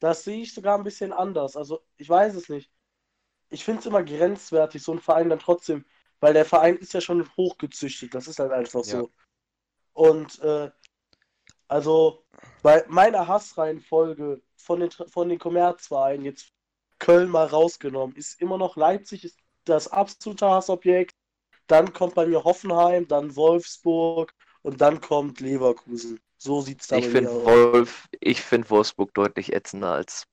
[0.00, 1.56] das sehe ich sogar ein bisschen anders.
[1.56, 2.70] Also, ich weiß es nicht.
[3.48, 5.84] Ich finde es immer grenzwertig, so ein Verein dann trotzdem,
[6.20, 9.00] weil der Verein ist ja schon hochgezüchtet, das ist halt einfach Ja.
[9.00, 9.12] so.
[9.92, 10.70] Und äh,
[11.68, 12.24] also
[12.62, 16.52] bei meiner Hassreihenfolge von den, von den Kommerzvereinen, jetzt
[16.98, 21.14] Köln mal rausgenommen, ist immer noch Leipzig ist das absolute Hassobjekt.
[21.66, 24.32] Dann kommt bei mir Hoffenheim, dann Wolfsburg
[24.62, 26.20] und dann kommt Leverkusen.
[26.38, 27.44] So sieht es da Ich finde mir aus.
[27.44, 30.26] Wolf, ich finde Wolfsburg deutlich ätzender als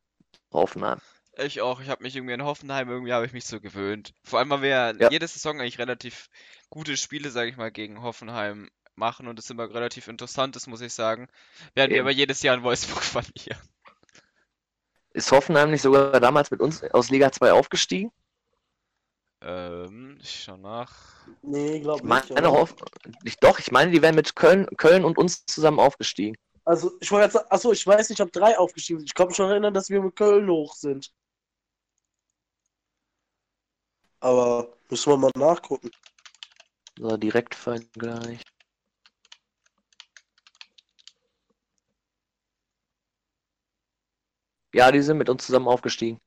[0.52, 1.00] Hoffenheim.
[1.38, 1.82] Ich auch.
[1.82, 4.14] Ich habe mich irgendwie in Hoffenheim, irgendwie habe ich mich so gewöhnt.
[4.24, 6.28] Vor allem, weil wir ja jede Saison eigentlich relativ
[6.70, 10.82] gute Spiele, sage ich mal, gegen Hoffenheim machen und es immer relativ interessant ist, muss
[10.82, 11.28] ich sagen.
[11.74, 12.08] Während wir Eben.
[12.08, 13.62] aber jedes Jahr in Wolfsburg verlieren.
[15.14, 18.12] Ist Hoffenheim nicht sogar damals mit uns aus Liga 2 aufgestiegen?
[19.42, 20.92] Ähm, ich schau nach.
[21.42, 22.10] Nee, glaub Ich nicht.
[22.10, 22.52] meine, oder?
[22.52, 22.76] Hoff
[23.24, 26.36] ich, doch, ich meine, die wären mit Köln, Köln und uns zusammen aufgestiegen.
[26.66, 29.08] Also, ich wollte jetzt sagen, achso, ich weiß nicht, ob drei aufgestiegen sind.
[29.08, 31.12] Ich kann mich schon erinnern, dass wir mit Köln hoch sind.
[34.22, 35.92] Aber müssen wir mal nachgucken.
[36.98, 38.42] So, Direktvergleich.
[44.74, 46.20] Ja, die sind mit uns zusammen aufgestiegen.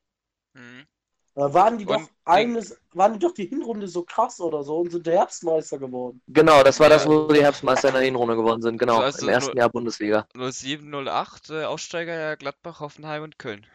[0.55, 0.87] Hm.
[1.35, 4.79] Da waren die doch Und- eines, waren die doch die Hinrunde so krass oder so
[4.79, 6.23] und sind der Herbstmeister geworden.
[6.29, 7.11] Genau, das war das, Ja.
[7.11, 8.79] wo die Herbstmeister in der Hinrunde geworden sind.
[8.79, 10.27] Genau, Also im ersten nur- Jahr Bundesliga.
[10.35, 13.67] 07, 08, äh, Aussteiger ja Gladbach, Hoffenheim und Köln.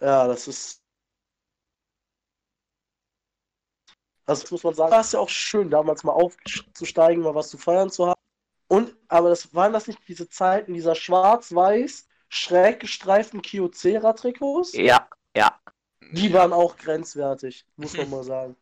[0.00, 0.80] Ja, das ist.
[4.26, 4.92] Das muss man sagen.
[4.92, 8.20] War es ja auch schön, damals mal aufzusteigen, mal was zu feiern zu haben.
[8.68, 14.72] Und, aber das waren das nicht diese Zeiten dieser schwarz-weiß, schräg gestreiften Kyocera-Trikots?
[14.72, 15.60] Ja, ja.
[16.12, 18.56] Die waren auch grenzwertig, muss man mal sagen.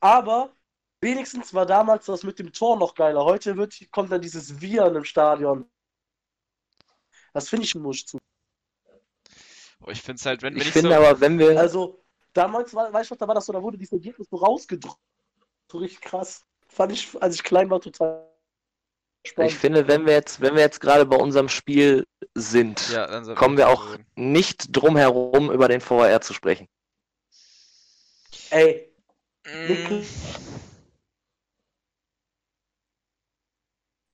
[0.00, 0.54] Aber
[1.00, 3.24] wenigstens war damals das mit dem Tor noch geiler.
[3.24, 5.68] Heute wird, kommt dann dieses Viren im Stadion.
[7.32, 8.18] Das finde ich muss zu.
[9.80, 11.58] Oh, ich finde es halt, wenn, wenn Ich ich finde so, aber, wenn wir.
[11.58, 14.36] Also, damals war, weißt du, was, da war das so, da wurde dieses Ergebnis so
[14.36, 14.98] rausgedrückt.
[15.70, 16.44] So richtig krass.
[16.68, 18.35] Fand ich, als ich klein war, total
[19.26, 19.52] spannend.
[19.52, 23.56] Ich finde, wenn wir jetzt, wenn wir jetzt gerade bei unserem Spiel sind, ja, kommen
[23.56, 24.06] wir auch reden.
[24.16, 26.68] nicht drum herum, über den VAR zu sprechen.
[28.50, 28.92] Ey,
[29.46, 30.04] Mm, wir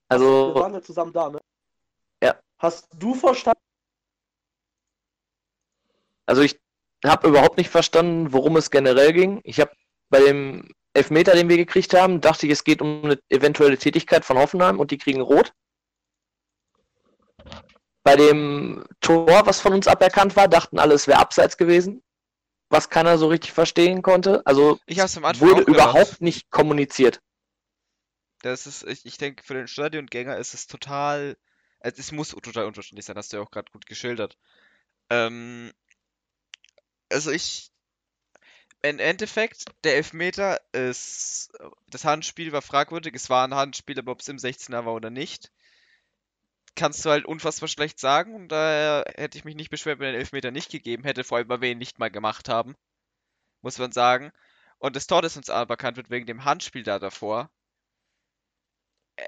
[0.09, 1.41] Also, waren ja zusammen da, ne?
[2.23, 2.39] Ja.
[2.59, 3.59] Hast du verstanden?
[6.27, 6.61] also ich
[7.05, 9.41] habe überhaupt nicht verstanden, worum es generell ging.
[9.45, 9.73] Ich habe
[10.11, 14.25] bei dem Elfmeter, den wir gekriegt haben, dachte ich, es geht um eine eventuelle Tätigkeit
[14.25, 15.53] von Hoffenheim und die kriegen rot.
[18.05, 22.03] Bei dem Tor, was von uns aberkannt war, dachten alle, es wäre abseits gewesen,
[22.69, 24.43] was keiner so richtig verstehen konnte.
[24.45, 27.21] Also wurde überhaupt nicht kommuniziert.
[28.43, 31.37] Das ist, ich, ich denke, für den Stadiongänger ist es total,
[31.79, 34.37] also es muss total unverständlich sein, hast du ja auch gerade gut geschildert.
[35.11, 35.73] Ähm,
[37.09, 37.72] also ich,
[38.83, 41.53] im Endeffekt, der Elfmeter ist,
[41.89, 45.11] das Handspiel war fragwürdig, es war ein Handspiel, aber ob es im 16er war oder
[45.11, 45.53] nicht,
[46.75, 50.13] kannst du halt unfassbar schlecht sagen und daher hätte ich mich nicht beschwert, wenn er
[50.13, 52.75] den Elfmeter nicht gegeben hätte, vor allem, weil wir ihn nicht mal gemacht haben,
[53.61, 54.33] muss man sagen.
[54.79, 57.51] Und das Tor, das uns aberkannt wird wegen dem Handspiel da davor,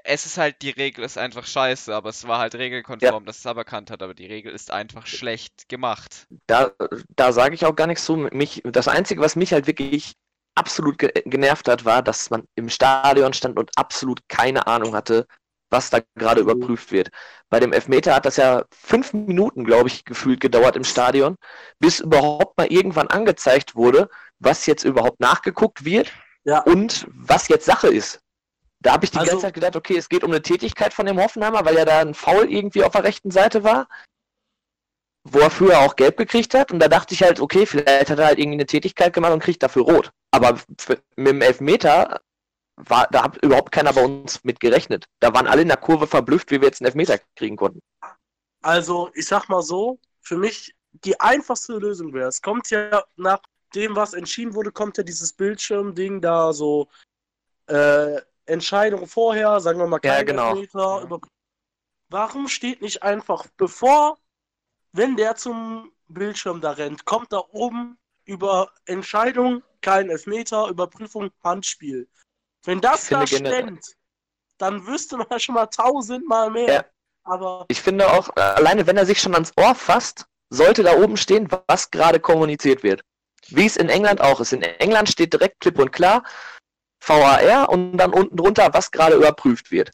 [0.03, 3.45] es ist halt, die Regel ist einfach scheiße, aber es war halt regelkonform, dass es
[3.47, 6.27] aberkannt hat, aber die Regel ist einfach schlecht gemacht.
[6.47, 6.71] Da,
[7.15, 8.15] da sage ich auch gar nichts zu.
[8.17, 10.13] Mich, das Einzige, was mich halt wirklich
[10.55, 15.27] absolut ge genervt hat, war, dass man im Stadion stand und absolut keine Ahnung hatte,
[15.69, 16.41] was da gerade Mhm.
[16.41, 17.09] überprüft wird.
[17.49, 21.35] Bei dem Elfmeter hat das ja fünf Minuten, glaube ich, gefühlt gedauert im Stadion,
[21.79, 26.11] bis überhaupt mal irgendwann angezeigt wurde, was jetzt überhaupt nachgeguckt wird
[26.43, 26.59] Ja.
[26.63, 28.19] und was jetzt Sache ist.
[28.81, 31.05] Da habe ich die Also- ganze Zeit gedacht, okay, es geht um eine Tätigkeit von
[31.05, 33.87] dem Hoffenheimer, weil ja da ein Foul irgendwie auf der rechten Seite war,
[35.23, 36.71] wo er früher auch gelb gekriegt hat.
[36.71, 39.41] Und da dachte ich halt, okay, vielleicht hat er halt irgendwie eine Tätigkeit gemacht und
[39.41, 40.11] kriegt dafür rot.
[40.31, 42.21] Aber für, mit dem Elfmeter
[42.75, 45.05] war, da hat überhaupt keiner bei uns mit gerechnet.
[45.19, 47.79] Da waren alle in der Kurve verblüfft, wie wir jetzt einen Elfmeter kriegen konnten.
[48.61, 53.41] Also, ich sag mal so, für mich die einfachste Lösung wäre, es kommt ja nach
[53.73, 56.87] dem, was entschieden wurde, kommt ja dieses Bildschirmding da so
[57.67, 60.49] äh, Entscheidungen vorher, sagen wir mal Ja, kein genau.
[60.49, 61.17] Elfmeter, Ja.
[62.09, 64.17] Warum steht nicht einfach, bevor,
[64.91, 72.07] wenn der zum Bildschirm da rennt, kommt da oben über Entscheidung kein Elfmeter, Überprüfung Handspiel.
[72.63, 73.95] Wenn das da stand,
[74.57, 76.73] dann wüsste man schon mal tausendmal mehr.
[76.73, 76.85] Ja.
[77.23, 81.17] Aber Ich finde auch, alleine wenn er sich schon ans Ohr fasst, sollte da oben
[81.17, 83.01] stehen, was gerade kommuniziert wird.
[83.47, 84.53] Wie es in England auch ist.
[84.53, 86.23] In England steht direkt klipp und klar
[87.07, 89.91] VAR und dann unten drunter, was gerade überprüft wird.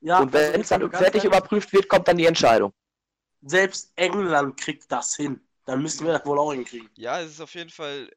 [0.00, 2.72] ja, und wenn es dann fertig überprüft wird, kommt dann die Entscheidung.
[3.42, 5.40] Selbst England kriegt das hin.
[5.66, 6.88] Dann müssen wir das wohl auch hinkriegen.
[6.94, 8.10] Ja, es ist auf jeden Fall,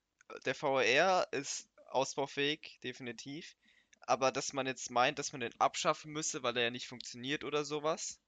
[0.45, 3.55] der VAR ist ausbaufähig, definitiv.
[4.01, 7.43] Aber dass man jetzt meint, dass man den abschaffen müsse, weil er ja nicht funktioniert
[7.43, 8.19] oder sowas.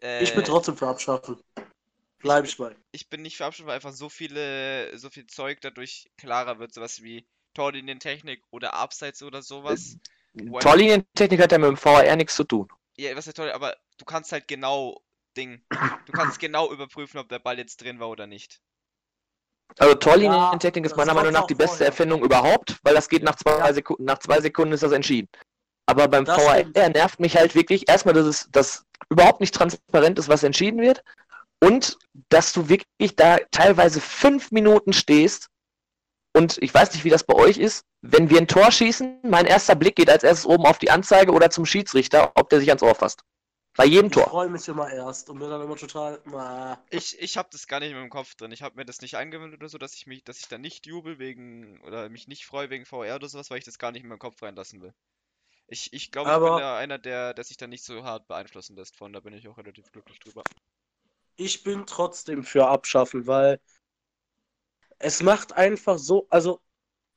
[0.00, 1.42] Ich bin äh, trotzdem für abschaffen.
[2.20, 2.74] Bleib ich bei.
[2.90, 6.74] ich bin nicht für Abstand, weil einfach so viele, so viel Zeug dadurch klarer wird,
[6.74, 7.26] sowas wie
[7.58, 9.96] Torlinientechnik oder Abseits oder sowas.
[10.38, 12.68] Einfach- Torlinientechnik hat ja mit dem VAR nichts zu tun.
[12.96, 15.00] Ja, was ist toll, aber du kannst halt genau
[15.36, 15.60] Ding,
[16.06, 18.60] du kannst genau überprüfen, ob der Ball jetzt drin war oder nicht.
[19.76, 21.86] Also Torlinientechnik Ja, ist meiner Meinung nach die beste vorher.
[21.88, 23.72] Erfindung überhaupt, weil das geht nach zwei, Ja.
[23.74, 25.28] Sekunden, nach zwei Sekunden ist das entschieden.
[25.86, 30.18] Aber beim Das VAR nervt mich halt wirklich erstmal, dass es dass überhaupt nicht transparent
[30.18, 31.02] ist, was entschieden wird.
[31.60, 35.48] Und dass du wirklich da teilweise fünf Minuten stehst
[36.38, 39.46] und ich weiß nicht, wie das bei euch ist, wenn wir ein Tor schießen, mein
[39.46, 42.68] erster Blick geht als erstes oben auf die Anzeige oder zum Schiedsrichter, ob der sich
[42.70, 43.22] ans Ohr fasst.
[43.76, 44.24] Bei jedem Ich Tor.
[44.24, 46.20] freue mich immer erst und bin dann immer total.
[46.26, 48.52] Na, Ich, ich habe das gar nicht mehr im Kopf drin.
[48.52, 50.86] Ich habe mir das nicht eingewöhnt oder so, dass ich mich, dass ich da nicht
[50.86, 54.02] jubel wegen oder mich nicht freue wegen VR oder sowas, weil ich das gar nicht
[54.02, 54.92] in meinen Kopf reinlassen will.
[55.68, 58.26] Ich, ich glaube, ich bin Aber- da einer, der, der sich da nicht so hart
[58.28, 60.42] beeinflussen lässt von, da bin ich auch relativ glücklich drüber.
[61.36, 63.60] ich bin trotzdem für abschaffen, weil
[64.98, 66.60] es macht einfach so, also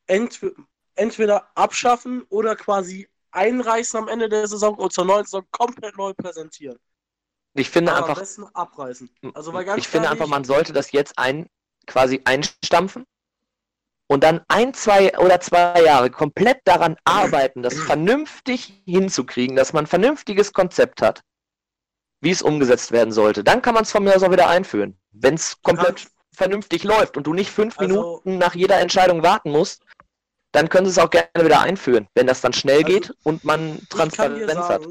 [0.07, 0.55] entweder,
[0.95, 6.13] entweder abschaffen oder quasi einreißen am Ende der Saison und zur neuen Saison komplett neu
[6.13, 6.77] präsentieren.
[7.53, 9.09] Ich finde Aber einfach, abreißen.
[9.33, 11.49] Also weil ganz ich finde einfach, man sollte das jetzt ein,
[11.85, 13.05] quasi einstampfen
[14.07, 19.85] und dann ein, zwei oder zwei Jahre komplett daran arbeiten, das vernünftig hinzukriegen, dass man
[19.85, 21.21] ein vernünftiges Konzept hat,
[22.21, 23.43] wie es umgesetzt werden sollte.
[23.43, 24.97] Dann kann man es von mir aus auch wieder einführen.
[25.11, 29.51] Wenn es komplett vernünftig läuft und du nicht fünf Also- Minuten nach jeder Entscheidung warten
[29.51, 29.83] musst,
[30.53, 33.43] dann können sie es auch gerne wieder einführen, wenn das dann schnell Also, geht und
[33.45, 34.81] man Transparenz hat.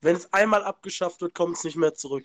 [0.00, 2.24] wenn es einmal abgeschafft wird, kommt es nicht mehr zurück.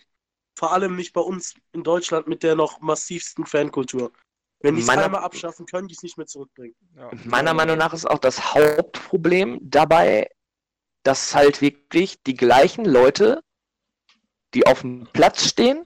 [0.56, 4.12] Vor allem nicht bei uns in Deutschland mit der noch massivsten Fankultur.
[4.60, 6.74] Wenn die es einmal abschaffen, können die es nicht mehr zurückbringen.
[6.96, 7.10] Ja.
[7.24, 10.30] Meiner Meinung nach ist auch das Hauptproblem dabei,
[11.02, 13.42] dass halt wirklich die gleichen Leute,
[14.54, 15.84] die auf dem Platz stehen,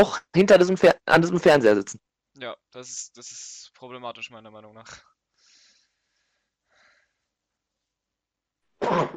[0.00, 2.00] auch hinter diesem Fer an diesem Fernseher sitzen.
[2.38, 5.02] Ja, das ist, das ist problematisch meiner Meinung nach.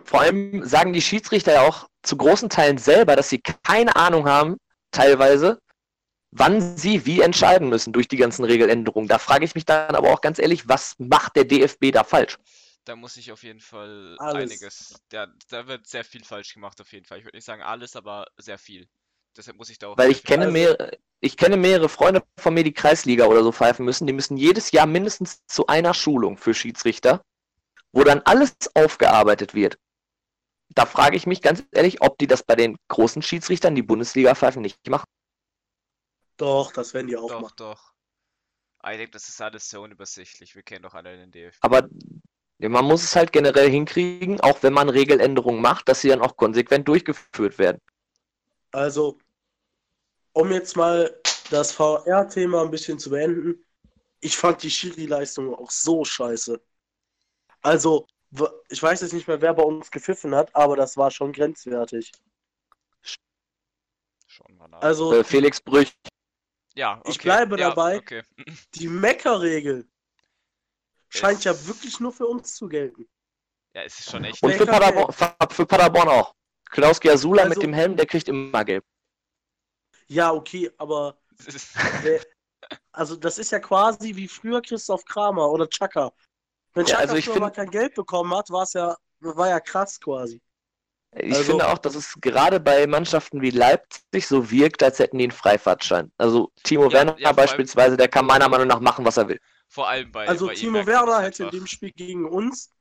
[0.05, 4.27] Vor allem sagen die Schiedsrichter ja auch zu großen Teilen selber, dass sie keine Ahnung
[4.27, 4.57] haben,
[4.91, 5.59] teilweise,
[6.31, 9.09] wann sie wie entscheiden müssen durch die ganzen Regeländerungen.
[9.09, 12.37] Da frage ich mich dann aber auch ganz ehrlich, was macht der DFB da falsch?
[12.85, 14.51] Da muss ich auf jeden Fall Alles.
[14.51, 14.95] einiges.
[15.09, 17.17] Da, da wird sehr viel falsch gemacht, auf jeden Fall.
[17.17, 18.87] Ich würde nicht sagen alles, aber sehr viel.
[19.37, 19.97] Deshalb muss ich da auch.
[19.97, 23.43] Weil sehr ich kenne Also- mehrere, ich kenne mehrere Freunde von mir, die Kreisliga oder
[23.43, 24.07] so pfeifen müssen.
[24.07, 27.21] Die müssen jedes Jahr mindestens zu einer Schulung für Schiedsrichter,
[27.91, 29.77] wo dann alles aufgearbeitet wird.
[30.69, 34.35] Da frage ich mich ganz ehrlich, ob die das bei den großen Schiedsrichtern, die Bundesliga
[34.35, 35.05] pfeifen, nicht machen.
[36.37, 37.53] Doch, das werden die auch Doch, machen.
[37.57, 37.93] doch.
[38.79, 40.55] Ah, Ich denke, das ist alles so unübersichtlich.
[40.55, 41.57] Wir kennen doch alle den DFB.
[41.61, 41.87] Aber
[42.59, 46.37] man muss es halt generell hinkriegen, auch wenn man Regeländerungen macht, dass sie dann auch
[46.37, 47.79] konsequent durchgeführt werden.
[48.71, 49.17] Also,
[50.37, 51.19] um jetzt mal
[51.49, 53.65] das VR-Thema ein bisschen zu beenden,
[54.19, 56.61] ich fand die Schiri-Leistung auch so scheiße.
[57.61, 58.07] Also,
[58.69, 62.11] ich weiß jetzt nicht mehr, wer bei uns gepfiffen hat, aber das war schon grenzwertig.
[64.27, 64.81] Schon mal nach.
[64.81, 65.91] Also, Äh, Felix Brüch,
[66.75, 67.23] ja, ich okay.
[67.23, 67.97] bleibe ja, dabei.
[67.97, 68.23] Okay.
[68.75, 69.87] die Meckerregel
[71.09, 73.07] scheint ja wirklich nur für uns zu gelten.
[73.73, 74.41] Ja, es ist schon echt.
[74.43, 75.11] und für Paderborn,
[75.49, 76.35] für Paderborn auch.
[76.69, 78.85] Klaus Giasula mit Also- dem Helm, der kriegt immer gelb.
[80.07, 81.17] Ja, okay, aber
[82.91, 86.11] also das ist ja quasi wie früher Christoph Kramer oder Chaka.
[86.73, 88.95] Wenn Ja, Chaka also ich früher find- mal kein Geld bekommen hat, war es ja,
[89.19, 90.41] war ja krass quasi.
[91.15, 95.17] Ich Also- finde auch, dass es gerade bei Mannschaften wie Leipzig so wirkt, als hätten
[95.17, 96.11] die einen Freifahrtschein.
[96.17, 99.17] Also Timo Ja, Werner ja, vor allem- beispielsweise, der kann meiner Meinung nach machen, was
[99.17, 99.39] er will.
[99.69, 100.27] Vor allem bei.
[100.27, 102.71] Also bei Timo Werner hätte in dem Spiel gegen uns,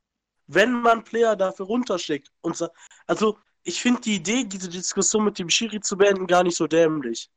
[0.47, 2.29] wenn man Player dafür runterschickt.
[2.41, 2.69] Und
[3.07, 3.37] also
[3.67, 7.29] ich finde die Idee, diese Diskussion mit dem Schiri zu beenden, gar nicht so dämlich.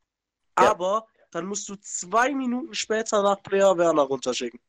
[0.59, 0.71] Ja.
[0.71, 4.61] Aber dann musst du zwei Minuten später nach Player Werner runterschicken.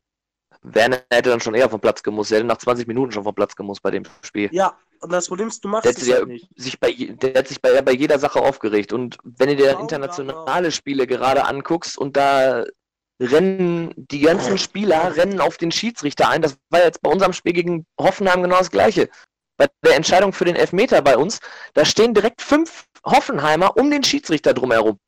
[0.63, 2.31] Werner hätte dann schon eher vom Platz gemusst.
[2.31, 4.49] Er hätte nach 20 Minuten schon vom Platz gemusst bei dem Spiel.
[4.51, 6.47] Ja, und das Problem ist, du machst Der, es halt nicht.
[6.55, 8.91] sich bei, der hat sich bei, bei jeder Sache aufgeregt.
[8.91, 12.65] Und wenn du dir Baumgartner internationale Spiele gerade anguckst und da
[13.19, 16.41] rennen die ganzen Spieler rennen auf den Schiedsrichter ein.
[16.41, 19.09] Das war jetzt bei unserem Spiel gegen Hoffenheim genau das gleiche.
[19.61, 21.39] Bei der Entscheidung für den Elfmeter bei uns,
[21.75, 24.99] da stehen direkt fünf Hoffenheimer um den Schiedsrichter drumherum.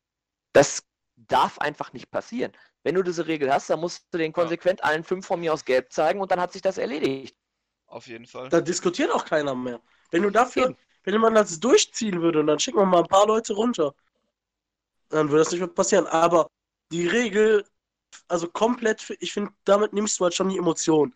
[0.52, 0.84] Das
[1.16, 2.52] darf einfach nicht passieren.
[2.84, 5.64] Wenn du diese Regel hast, dann musst du den konsequent allen fünf von mir aus
[5.64, 7.36] gelb zeigen und dann hat sich das erledigt.
[7.86, 8.48] Auf jeden Fall.
[8.48, 9.80] Da diskutiert auch keiner mehr.
[10.12, 10.76] Wenn du dafür, Eben.
[11.02, 13.92] wenn man das durchziehen würde und dann schicken wir mal ein paar Leute runter,
[15.08, 16.06] dann würde das nicht mehr passieren.
[16.06, 16.46] Aber
[16.92, 17.66] die Regel,
[18.28, 21.12] also komplett, ich finde, damit nimmst du halt schon die Emotion.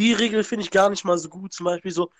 [0.00, 1.52] Die Regel finde ich gar nicht mal so gut.
[1.52, 2.10] Zum Beispiel so,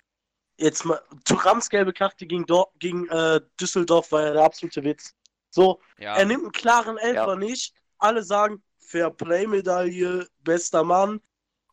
[0.57, 5.13] jetzt mal, Turams gelbe Karte gegen, Dor gegen äh, Düsseldorf war ja der absolute Witz.
[5.49, 7.35] So, Ja, er nimmt einen klaren Elfer Ja.
[7.35, 7.73] nicht.
[7.97, 11.21] Alle sagen, Fair Play-Medaille, bester Mann.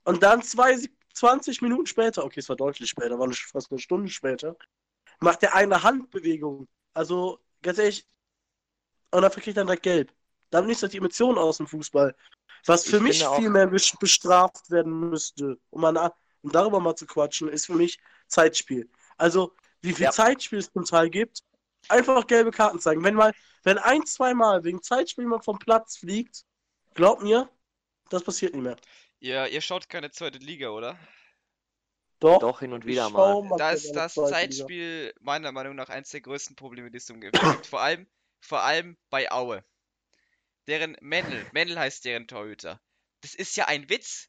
[0.04, 0.76] Und dann zwei,
[1.14, 4.56] 20 Minuten später, okay, es war deutlich später, war fast eine Stunde später,
[5.20, 6.68] macht er eine Handbewegung.
[6.94, 8.06] Also, ganz ehrlich,
[9.10, 10.12] und dafür kriegt er dann direkt gelb.
[10.50, 12.14] Damit ist das die Emotion aus dem Fußball.
[12.66, 16.12] Was für Ich mich viel mehr bes- bestraft werden müsste, um, mal,
[16.42, 17.98] um darüber mal zu quatschen, ist für mich
[18.30, 18.88] Zeitspiel.
[19.18, 20.10] Also, wie viel Ja.
[20.10, 21.42] Zeitspiel es zum Teil gibt,
[21.88, 23.02] Einfach gelbe Karten zeigen.
[23.02, 23.32] Wenn mal,
[23.64, 26.44] wenn ein, zwei Mal wegen Zeitspiel jemand vom Platz fliegt,
[26.94, 27.48] glaubt mir,
[28.10, 28.76] das passiert nicht mehr.
[29.18, 30.98] Ihr, ihr schaut keine zweite Liga, oder?
[32.20, 33.42] Doch, Doch, hin und wieder mal.
[33.42, 34.36] mal Da ist das zweite Liga.
[34.36, 37.66] Zeitspiel meiner Meinung nach eines der größten Probleme, die es im Gefühl gibt.
[37.66, 38.06] Vor allem,
[38.40, 39.64] vor allem bei Aue.
[40.68, 42.80] Deren Mendel, Mendel heißt deren Torhüter.
[43.22, 44.28] Das ist ja ein Witz.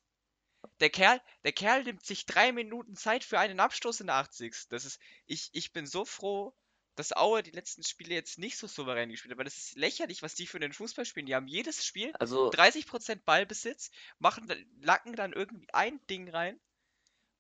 [0.79, 4.67] Der Kerl, der Kerl nimmt sich drei Minuten Zeit für einen Abstoß in der 80.
[4.69, 6.53] Das ist, ich, ich bin so froh,
[6.95, 10.21] dass Aue die letzten Spiele jetzt nicht so souverän gespielt hat, weil das ist lächerlich,
[10.21, 11.25] was die für den Fußball spielen.
[11.25, 16.59] Die haben jedes Spiel Also, 30% Ballbesitz, machen, dann- lacken dann irgendwie ein Ding rein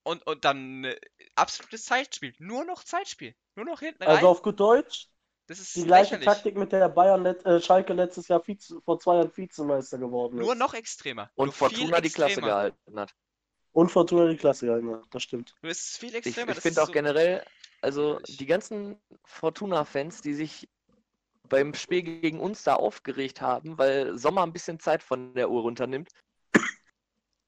[0.03, 0.99] und, und dann äh,
[1.35, 2.33] absolutes Zeitspiel.
[2.39, 3.35] Nur noch Zeitspiel.
[3.55, 4.15] Nur noch hinten rein.
[4.15, 5.09] Also auf gut Deutsch,
[5.51, 6.25] das ist die gleiche lächerlich.
[6.25, 10.39] Taktik, mit der Bayern let, äh, Schalke letztes Jahr Vize, vor zwei Jahren Vizemeister geworden
[10.39, 10.45] ist.
[10.45, 11.29] Nur noch extremer.
[11.35, 12.47] und nur Fortuna die Klasse extremer.
[12.47, 13.13] gehalten hat.
[13.73, 15.55] Und Fortuna die Klasse gehalten hat, das stimmt.
[15.61, 16.49] Nur es ist viel Ich, extremer.
[16.49, 17.45] ich das finde auch so generell,
[17.81, 20.69] also die ganzen Fortuna-Fans, die sich
[21.49, 25.61] beim Spiel gegen uns da aufgeregt haben, weil Sommer ein bisschen Zeit von der Uhr
[25.63, 26.09] runternimmt.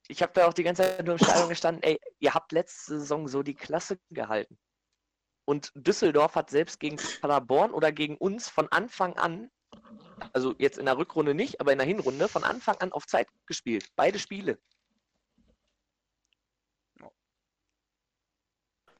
[0.10, 3.00] Ich habe da auch die ganze Zeit nur im Stadion gestanden, ey, ihr habt letzte
[3.00, 4.58] Saison so die Klasse gehalten.
[5.46, 9.52] Und Düsseldorf hat selbst gegen Paderborn oder gegen uns von Anfang an,
[10.32, 13.28] also jetzt in der Rückrunde nicht, aber in der Hinrunde von Anfang an auf Zeit
[13.46, 13.88] gespielt.
[13.96, 14.60] Beide Spiele.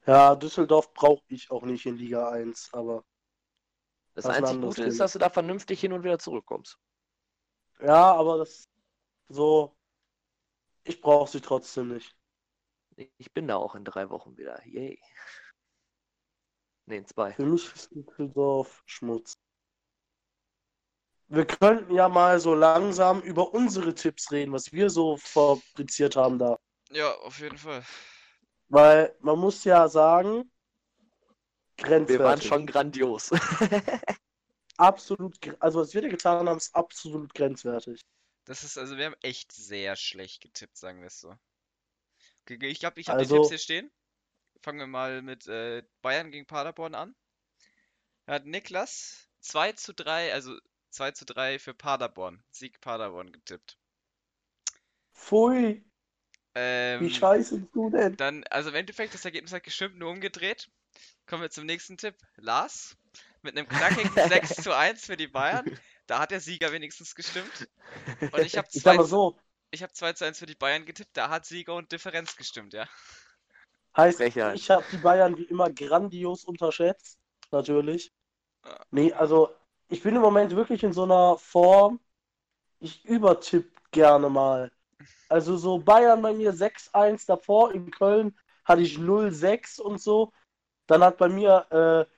[0.06, 3.04] Ja, Düsseldorf brauche ich auch nicht in Liga 1, aber
[4.14, 6.78] Das einzige Gute ist, dass du da vernünftig hin und wieder zurückkommst.
[7.80, 8.68] ja, aber das
[9.28, 9.76] so,
[10.84, 12.16] ich brauche sie trotzdem nicht.
[13.18, 14.64] Ich bin da auch in drei Wochen wieder.
[14.66, 15.00] Yay.
[16.86, 17.32] Ne, in zwei.
[17.32, 19.34] Für mich ist Düsseldorf Schmutz.
[21.28, 26.38] Wir könnten ja mal so langsam über unsere Tipps reden, was wir so fabriziert haben
[26.38, 26.58] da.
[26.90, 27.82] Ja, auf jeden Fall.
[28.68, 30.50] Weil man muss ja sagen,
[31.78, 32.46] Wir waren grenzwertig.
[32.48, 33.30] schon grandios.
[34.76, 38.00] Absolut, also was wir da getan haben, ist absolut grenzwertig.
[38.44, 41.32] Das ist, also wir haben echt sehr schlecht getippt, sagen wir es so.
[42.48, 43.90] Ich glaube, ich habe die Also- Tipps hier stehen.
[44.64, 47.14] Fangen wir mal mit äh, Bayern gegen Paderborn an.
[48.24, 50.58] Da hat Niklas 2 zu 3, also
[50.88, 52.42] 2 zu 3 für Paderborn.
[52.50, 53.76] Sieg Paderborn getippt.
[55.14, 55.82] Pfui,
[56.98, 58.16] wie Ähm, scheiße bist du denn?
[58.16, 60.70] Dann, also im Endeffekt, das Ergebnis hat gestimmt, nur umgedreht.
[61.26, 62.16] Kommen wir zum nächsten Tipp.
[62.36, 62.96] Lars
[63.42, 65.70] mit einem knackigen 6 zu 1 für die Bayern.
[66.06, 67.68] Da hat der Sieger wenigstens gestimmt.
[68.30, 69.38] Und ich habe Ich 2, sag mal so,
[69.70, 71.16] ich hab 2 zu 1 für die Bayern getippt.
[71.16, 72.88] Da hat Sieger und Differenz gestimmt, ja.
[73.96, 74.56] Heißt, Frechheit.
[74.56, 77.18] ich habe die Bayern wie immer grandios unterschätzt,
[77.50, 78.12] natürlich.
[78.90, 79.50] Nee, also
[79.88, 82.00] ich bin im Moment wirklich in so einer Form,
[82.80, 84.72] ich übertipp gerne mal.
[85.28, 90.32] Also so Bayern bei mir 6-1 davor, in Köln hatte ich 0-6 und so.
[90.86, 92.12] Dann hat bei mir äh,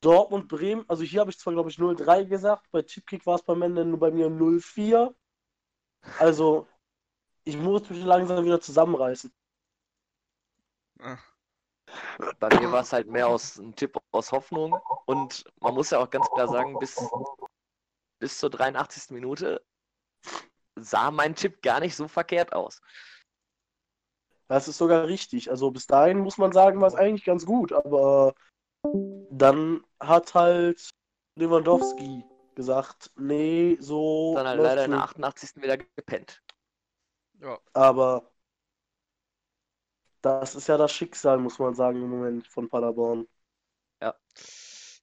[0.00, 3.42] Dortmund Bremen, also hier habe ich zwar glaube ich 0-3 gesagt, bei Tipkick war es
[3.42, 5.14] beim Ende nur bei mir 0-4.
[6.18, 6.66] Also
[7.44, 9.32] ich muss mich langsam wieder zusammenreißen.
[10.98, 14.78] Bei mir war es halt mehr aus ein Tipp aus Hoffnung.
[15.06, 17.00] Und man muss ja auch ganz klar sagen, bis,
[18.20, 19.10] bis zur 83.
[19.10, 19.64] Minute
[20.76, 22.80] sah mein Tipp gar nicht so verkehrt aus.
[24.48, 25.50] Das ist sogar richtig.
[25.50, 28.34] Also bis dahin muss man sagen, war es eigentlich ganz gut, aber
[29.30, 30.90] dann hat halt
[31.36, 32.24] Lewandowski
[32.54, 35.10] gesagt, nee, so Dann halt leider in der nicht.
[35.10, 35.62] 88.
[35.62, 36.42] wieder gepennt.
[37.40, 37.58] Ja.
[37.72, 38.30] Aber
[40.22, 43.26] das ist ja das Schicksal, muss man sagen, im Moment von Paderborn.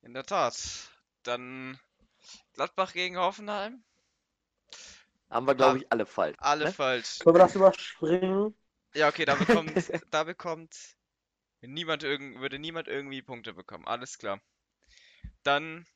[0.05, 0.55] In der Tat.
[1.23, 1.79] Dann
[2.53, 3.83] Gladbach gegen Hoffenheim.
[5.31, 6.37] Haben wir, glaube ich, alle falsch.
[6.39, 6.71] Alle ne?
[6.71, 7.19] falsch.
[7.19, 8.55] Können wir das überspringen?
[8.93, 9.71] Ja, okay, da bekommt,
[10.11, 10.75] da bekommt
[11.61, 13.87] niemand irgend, würde niemand irgendwie Punkte bekommen.
[13.87, 14.39] Alles klar.
[15.41, 15.87] Dann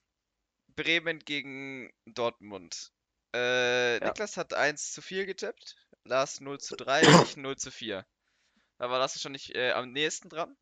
[0.75, 2.91] Bremen gegen Dortmund.
[3.35, 4.07] Äh, Ja.
[4.07, 8.05] Niklas hat 1 zu 4 getippt, Lars 0 zu 3, ich 0 zu 4.
[8.79, 10.55] Da war Lars schon nicht äh, am nächsten dran.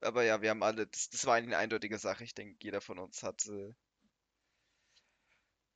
[0.00, 2.24] Aber ja, wir haben alle, das, das war eine eindeutige Sache.
[2.24, 3.74] Ich denke, jeder von uns hat, äh,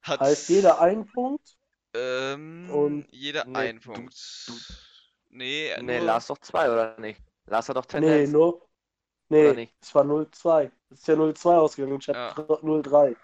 [0.03, 1.57] hat Heißt jeder einen Punkt?
[1.95, 4.14] ähm, Und- jeder Nee, ein du- Punkt.
[4.47, 4.53] du-
[5.30, 7.20] Nee, Nee, nur, Lars doch zwei, oder nicht?
[7.47, 8.30] Lars hat doch Nee, Tendenz.
[8.32, 8.55] nur.
[8.59, 8.68] Oder
[9.28, 9.74] Nee, nicht?
[9.82, 10.70] es war 0-2.
[10.91, 11.99] Es ist ja 0-2 ausgegangen.
[12.01, 12.34] Ich Ja.
[12.37, 13.16] habe 0-3.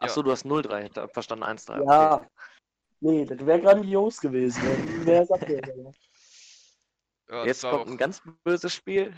[0.00, 1.82] Achso, du hast 0-3, ich hab verstanden 1-3.
[1.84, 2.16] Ja.
[2.16, 2.26] Okay.
[3.00, 4.60] Nee, das wäre grandios gewesen.
[5.08, 5.62] Wer sagt der?
[7.34, 9.14] Ja, das Jetzt war kommt auch- ein ganz böses Spiel.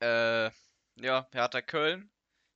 [0.00, 0.50] Äh,
[0.96, 2.10] ja, Hertha Köln.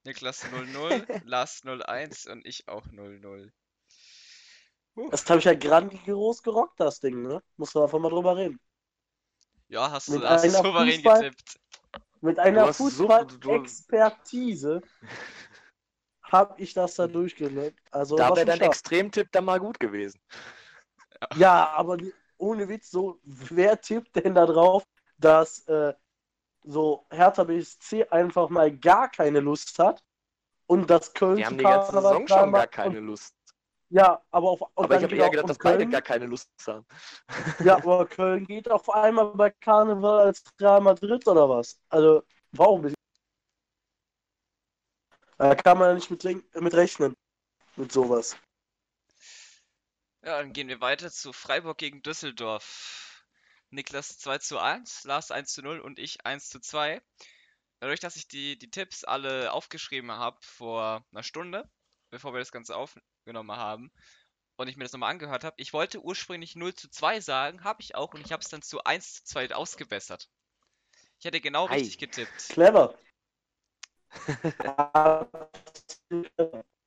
[0.04, 3.50] Niklas 0-0, Lars 0-1 und ich auch 0-0.
[5.10, 7.42] Das habe ich ja grandios gerockt, das Ding, ne?
[7.56, 8.58] Muss man einfach mal drüber reden.
[9.68, 11.60] Ja, hast du Mit hast du einer souverän Fußball- getippt.
[12.22, 14.82] Mit einer hast so- Fußball-Expertise
[16.22, 17.78] habe ich das da durchgelegt.
[17.90, 18.60] Also, Da wäre dein.
[18.60, 20.20] Extremtipp dann mal gut gewesen.
[21.36, 24.84] Ja, aber die- ohne Witz, so, wer tippt denn da drauf,
[25.18, 25.94] dass äh,
[26.64, 30.02] so Hertha BSC einfach mal gar keine Lust hat
[30.66, 33.34] und dass Köln Die haben die ganze Saison schon gar keine Lust.
[33.92, 36.86] Ja, aber auf, Aber ich habe eher gedacht, dass beide Köln, gar keine Lust haben.
[37.64, 41.78] Ja, aber Köln geht auf einmal bei Karneval als Real Madrid oder was?
[41.88, 42.22] Also,
[42.52, 42.94] warum?
[45.38, 46.24] Da kann man ja nicht mit,
[46.54, 47.16] mit rechnen.
[47.76, 48.36] Mit sowas.
[50.22, 53.24] Ja, dann gehen wir weiter zu Freiburg gegen Düsseldorf.
[53.70, 57.00] Niklas 2 zu 1, Lars 1 zu 0 und ich 1 zu 2.
[57.78, 61.70] Dadurch, dass ich die, die Tipps alle aufgeschrieben habe vor einer Stunde,
[62.10, 63.90] bevor wir das Ganze aufgenommen haben,
[64.56, 67.80] und ich mir das nochmal angehört habe, ich wollte ursprünglich 0 zu 2 sagen, habe
[67.80, 70.28] ich auch, und ich habe es dann zu 1 zu 2 ausgebessert.
[71.18, 71.76] Ich hätte genau Ei.
[71.76, 72.48] richtig getippt.
[72.50, 72.94] Clever.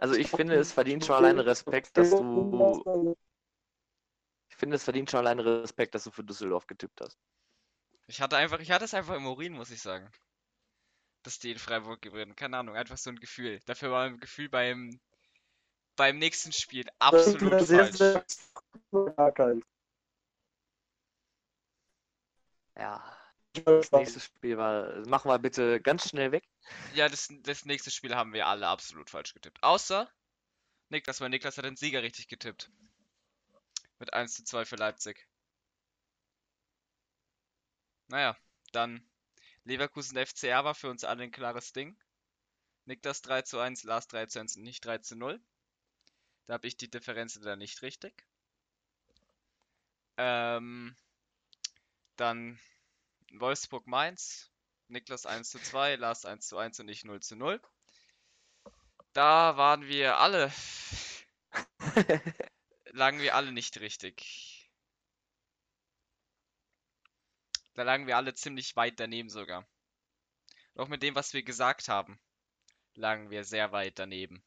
[0.00, 3.16] Also ich finde, es verdient schon alleine Respekt, dass du.
[4.48, 7.18] Ich finde, es verdient schon alleine Respekt, dass du für Düsseldorf getippt hast.
[8.06, 10.10] Ich hatte einfach, ich hatte es einfach im Urin, muss ich sagen.
[11.22, 12.36] Dass die in Freiburg gewinnen.
[12.36, 13.60] Keine Ahnung, einfach so ein Gefühl.
[13.66, 14.98] Dafür war ein Gefühl beim,
[15.96, 18.24] beim nächsten Spiel absolut falsch.
[19.34, 19.62] kein.
[22.76, 23.15] Ja.
[23.64, 25.06] Das nächste Spiel war.
[25.06, 26.44] Machen wir bitte ganz schnell weg.
[26.94, 29.62] Ja, das, das nächste Spiel haben wir alle absolut falsch getippt.
[29.62, 30.10] Außer
[30.88, 32.70] Niklas, weil Niklas hat den Sieger richtig getippt.
[33.98, 35.26] Mit 1 zu 2 für Leipzig.
[38.08, 38.36] Naja,
[38.72, 39.02] dann
[39.64, 41.96] Leverkusen FCR war für uns alle ein klares Ding.
[42.84, 45.40] Niklas 3 zu 1, Lars 3 zu 1 und nicht 3 zu 0.
[46.46, 48.24] Da habe ich die Differenz da nicht richtig.
[50.18, 50.96] Ähm,
[52.16, 52.60] dann
[53.32, 54.50] Wolfsburg Mainz.
[54.88, 57.60] Niklas 1 zu 2, Lars 1 zu 1 und ich 0 zu 0.
[59.12, 60.52] Da waren wir alle,
[62.92, 64.70] lagen wir alle nicht richtig.
[67.74, 69.66] Da lagen wir alle ziemlich weit daneben sogar.
[70.76, 72.20] Auch mit dem, was wir gesagt haben,
[72.94, 74.44] lagen wir sehr weit daneben.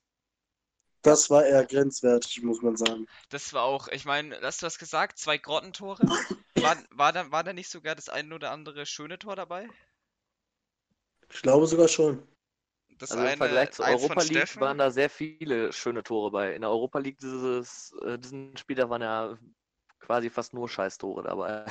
[1.01, 3.07] Das war eher grenzwertig, muss man sagen.
[3.29, 5.17] Das war auch, ich meine, hast du was gesagt?
[5.17, 6.01] Zwei Grottentore?
[6.63, 9.69] War, war, da, war da nicht sogar das ein oder andere schöne Tor dabei?
[11.31, 12.27] Ich glaube sogar schon.
[12.97, 14.61] Das Also im eine, Vergleich zur Europa League Steffen?
[14.61, 16.53] waren da sehr viele schöne Tore bei.
[16.53, 19.37] In der Europa League dieses, äh, diesen Spiel, da waren ja
[19.99, 21.65] quasi fast nur Scheißtore dabei.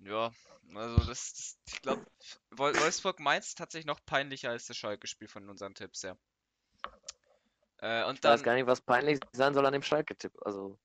[0.00, 0.32] Ja,
[0.74, 2.04] also das, das ich glaube,
[2.52, 6.16] Wolfsburg-Mainz ist tatsächlich noch peinlicher als das Schalke-Spiel von unseren Tipps, ja.
[7.78, 10.32] Äh, und Ich weiß dann, gar nicht, was peinlich sein soll an dem Schalke-Tipp.
[10.42, 10.78] Also.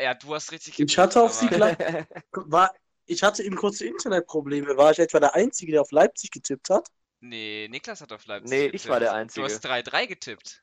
[0.00, 1.76] Ja, du hast richtig Ich hatte auf sie gleich.
[2.32, 2.74] War,
[3.06, 4.76] ich hatte eben kurze Internetprobleme.
[4.76, 6.88] War ich etwa der Einzige, der auf Leipzig getippt hat?
[7.20, 9.00] Nee, Niklas hat auf Leipzig Nee, ich war getippt.
[9.00, 9.44] der Du Einzige.
[9.44, 10.62] hast 3-3 getippt.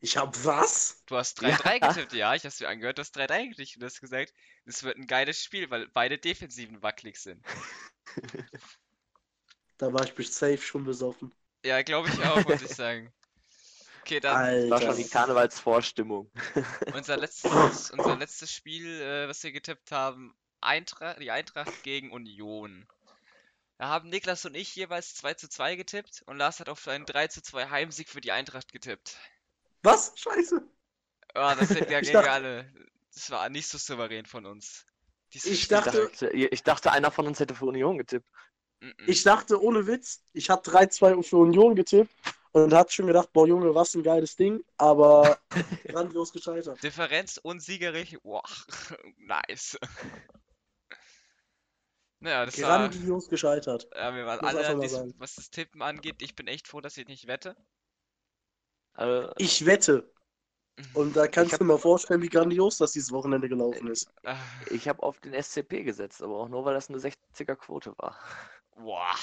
[0.00, 1.02] Ich hab was?
[1.06, 3.86] Du hast 3-3 getippt, ja, ich hab's mir angehört, du hast 3-3 getippt und du
[3.86, 4.32] hast gesagt,
[4.64, 7.44] es wird ein geiles Spiel, weil beide Defensiven wackelig sind.
[9.76, 11.32] Da war ich bis safe schon besoffen.
[11.64, 13.12] Ja, glaube ich auch, muss ich sagen.
[14.08, 14.86] Okay, dann Das war Alter.
[14.86, 16.30] schon die Karnevalsvorstimmung.
[16.94, 22.86] unser letztes, unser letztes Spiel, äh, was wir getippt haben, Eintracht, die Eintracht gegen Union.
[23.76, 27.04] Da haben Niklas und ich jeweils 2 zu 2 getippt und Lars hat auf einen
[27.04, 29.18] 3 zu 2 Heimsieg für die Eintracht getippt.
[29.82, 30.14] Was?
[30.16, 30.66] Scheiße.
[31.34, 32.72] Ah, das sind ja gegen dachte- alle.
[33.14, 34.86] Das war nicht so souverän von uns.
[35.34, 38.26] Dieses Ich dachte- ich dachte, einer von uns hätte für Union getippt.
[39.06, 42.10] Ich dachte, ohne Witz, ich habe 3-2 für Union getippt
[42.52, 45.38] und hatte schon gedacht, boah Junge, was ein geiles Ding, aber
[45.84, 46.82] grandios gescheitert.
[46.82, 48.16] Differenz unsiegerisch.
[48.22, 48.66] Wow,
[49.18, 49.78] nice.
[52.20, 52.88] Naja, das war.
[52.88, 53.88] Grandios gescheitert.
[53.94, 56.96] Ja, wir waren Muss alle, diesem, was das Tippen angeht, ich bin echt froh, dass
[56.96, 57.56] ich nicht wette.
[58.94, 60.10] Also, Ich wette.
[60.94, 64.12] Und da kannst Ich du dir mal vorstellen, wie grandios das dieses Wochenende gelaufen ist.
[64.24, 64.36] Ah,
[64.70, 68.16] ich habe auf den SCP gesetzt, aber auch nur, weil das eine 60er-Quote war.
[68.76, 69.16] Boah.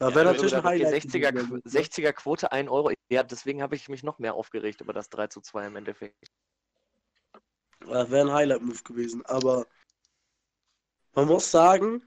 [0.00, 1.02] Da Ja, wäre aber natürlich ein Highlight.
[1.02, 1.84] 60er, gewesen, Qu- ne?
[1.84, 2.90] 60er Quote 1 Euro.
[3.10, 6.30] Ja, deswegen habe ich mich noch mehr aufgeregt über das 3 zu 2 im Endeffekt.
[7.86, 9.22] Ja, wäre ein Highlight-Move gewesen.
[9.26, 9.66] Aber
[11.14, 12.02] man muss sagen,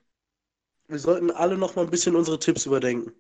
[0.88, 3.14] wir sollten alle noch mal ein bisschen unsere Tipps überdenken.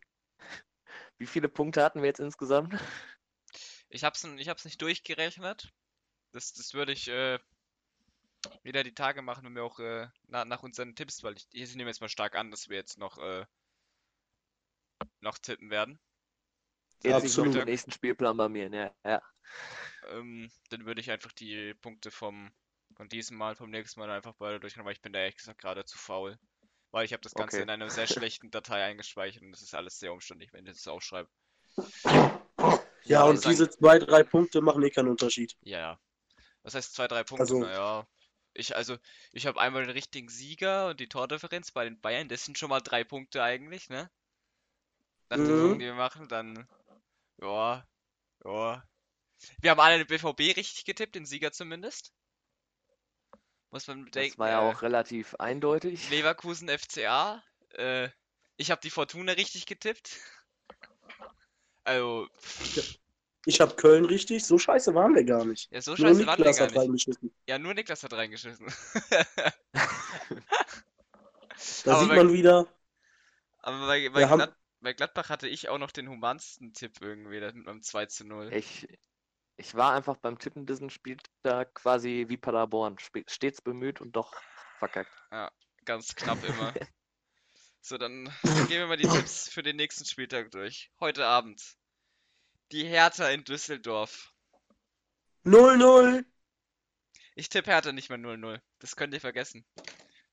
[1.18, 2.76] Wie viele Punkte hatten wir jetzt insgesamt?
[3.90, 5.72] Ich hab's, n- ich hab's nicht durchgerechnet.
[6.34, 7.40] Das, das würde ich äh,
[8.64, 11.76] wieder die Tage machen, wenn wir auch äh, na, nach unseren Tipps, weil ich, ich
[11.76, 13.46] nehme jetzt mal stark an, dass wir jetzt noch, äh,
[15.22, 16.00] noch tippen werden.
[17.04, 17.26] Jetzt Absolut.
[17.48, 17.56] Absolut.
[17.56, 18.70] den nächsten Spielplan bei mir.
[18.70, 19.22] Ja, ja.
[20.10, 22.52] Ähm, dann würde ich einfach die Punkte vom
[23.00, 25.84] Und diesmal vom nächsten Mal einfach beide durchgehen, weil ich bin da ehrlich gesagt gerade
[25.86, 26.38] zu faul.
[26.92, 27.64] Weil ich habe das Ganze Okay.
[27.64, 30.88] in einer sehr schlechten Datei eingespeichert und das ist alles sehr umständlich, wenn ich das
[30.88, 31.28] aufschreibe.
[33.04, 35.56] Ja, und sagen- diese zwei, drei Punkte machen eh keinen Unterschied.
[35.62, 36.00] Ja, ja.
[36.62, 37.42] Was heißt zwei, drei Punkte?
[37.44, 38.08] Also- Naja.
[38.56, 38.98] Ich, also,
[39.32, 42.70] ich habe einmal den richtigen Sieger und die Tordifferenz bei den Bayern, das sind schon
[42.70, 44.12] mal drei Punkte eigentlich, ne?
[45.38, 45.80] Den Mhm.
[45.80, 46.68] Wir machen, dann.
[47.42, 47.86] Ja.
[48.46, 48.84] Ja.
[49.60, 52.14] Wir haben alle den BVB richtig getippt, den Sieger zumindest.
[53.72, 54.38] Muss man Das bedenken.
[54.38, 56.10] war ja äh, auch relativ eindeutig.
[56.10, 57.44] Leverkusen FCA.
[57.72, 58.10] Äh,
[58.58, 60.18] ich habe die Fortuna richtig getippt.
[61.84, 62.30] Also,
[63.46, 65.70] Ich habe Köln richtig, so scheiße waren wir gar nicht.
[65.72, 66.82] ja, so Nur scheiße waren wir Niklas gar hat nicht.
[66.82, 67.36] reingeschissen.
[67.48, 68.68] Ja, nur Niklas hat reingeschissen.
[71.86, 72.68] Da Aber sieht bei- man wieder,
[73.60, 76.98] Aber bei, bei, Wir haben- Glad bei Gladbach hatte ich auch noch den humansten Tipp
[77.02, 78.54] irgendwie, das mit meinem 2 zu 0.
[78.54, 78.88] Ich,
[79.56, 82.98] ich war einfach beim Tippen diesen Spieltag quasi wie Paderborn.
[83.28, 84.34] Stets bemüht und doch
[84.78, 85.12] verkackt.
[85.86, 86.74] Ganz knapp immer.
[87.86, 90.90] So, dann, dann gehen wir mal die Tipps für den nächsten Spieltag durch.
[91.02, 91.62] Heute Abend.
[92.72, 94.34] Die Hertha in Düsseldorf.
[95.44, 96.24] 0-0.
[97.36, 98.62] Ich tippe Hertha nicht mehr 0-0.
[98.80, 99.66] Das könnt ihr vergessen.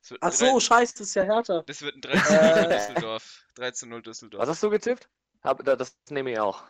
[0.09, 1.63] Wird Ach so, drei- scheiße, das ist ja härter.
[1.65, 2.69] Das wird ein 3 zu 0 Äh.
[2.79, 3.45] Düsseldorf.
[3.55, 4.43] 3 zu 0 Düsseldorf.
[4.43, 5.09] Was hast du getippt?
[5.43, 6.65] Hab, da- das nehme ich auch.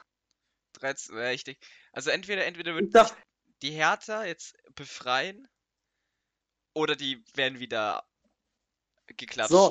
[0.75, 1.59] 3 zu, ja, ich denk,
[1.93, 3.17] also entweder, entweder Ich wird dachte,
[3.63, 5.49] die Hertha jetzt befreien
[6.75, 8.05] oder die werden wieder
[9.07, 9.51] geklatscht.
[9.51, 9.67] So.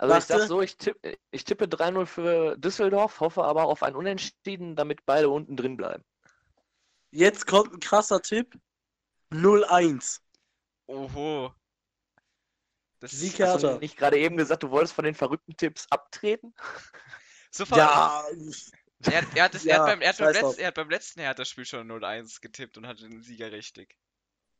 [0.00, 0.38] Also ich Warte.
[0.38, 0.96] sag so, ich, tipp,
[1.32, 6.04] ich tippe 3-0 für Düsseldorf, hoffe aber auf ein Unentschieden, damit beide unten drin bleiben.
[7.10, 8.56] jetzt kommt ein krasser Tipp.
[9.30, 10.20] 0-1.
[10.86, 11.52] Oho.
[13.00, 13.54] Das Sieg ist Hertha.
[13.54, 16.54] Hast du nicht gerade eben gesagt, du wolltest von den verrückten Tipps abtreten?
[17.50, 18.24] so Ja,
[19.04, 20.74] Er hat, er, hat das, er, hat Ja, beim, er, hat beim letzten, er hat
[20.74, 23.96] beim letzten Hertha-Spiel schon 0-1 getippt und hatte den Sieger richtig.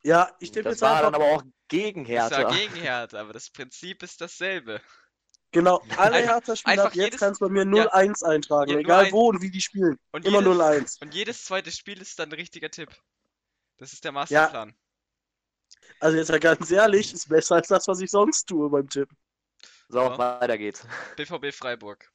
[0.03, 1.27] ja, ich tippe Das jetzt war dann einfach.
[1.27, 2.55] aber auch gegen Das war Hertha.
[2.57, 4.81] gegen Hertha, aber das Prinzip ist dasselbe.
[5.51, 9.13] Genau, alle Hertha-Spieler ab jetzt jedes- kannst du bei mir 0-1 eintragen, Ja, egal 0-1.
[9.13, 9.99] wo und wie die spielen.
[10.13, 11.03] Und Immer jedes, 0-1.
[11.03, 12.91] und jedes zweite Spiel ist dann ein richtiger Tipp.
[13.79, 14.77] Das ist der Masterplan.
[16.01, 19.17] Also jetzt mal ganz ehrlich, ist besser als das, was ich sonst tue beim Tippen.
[19.89, 20.19] So, Ja.
[20.19, 20.87] weiter geht's.
[21.17, 22.11] BVB Freiburg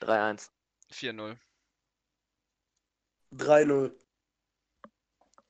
[0.00, 0.50] 3-1.
[0.90, 1.38] 4-0.
[3.32, 3.94] 3-0.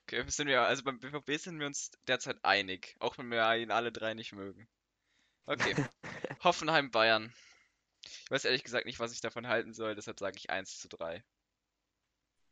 [0.03, 3.71] Okay, sind wir, also beim BVB sind wir uns derzeit einig, auch wenn wir ihn
[3.71, 4.69] alle drei nicht mögen.
[5.47, 5.75] Okay.
[6.45, 7.33] Hoffenheim Bayern.
[8.03, 10.89] Ich weiß ehrlich gesagt nicht, was ich davon halten soll, deshalb sage ich 1 zu
[10.89, 11.23] 3.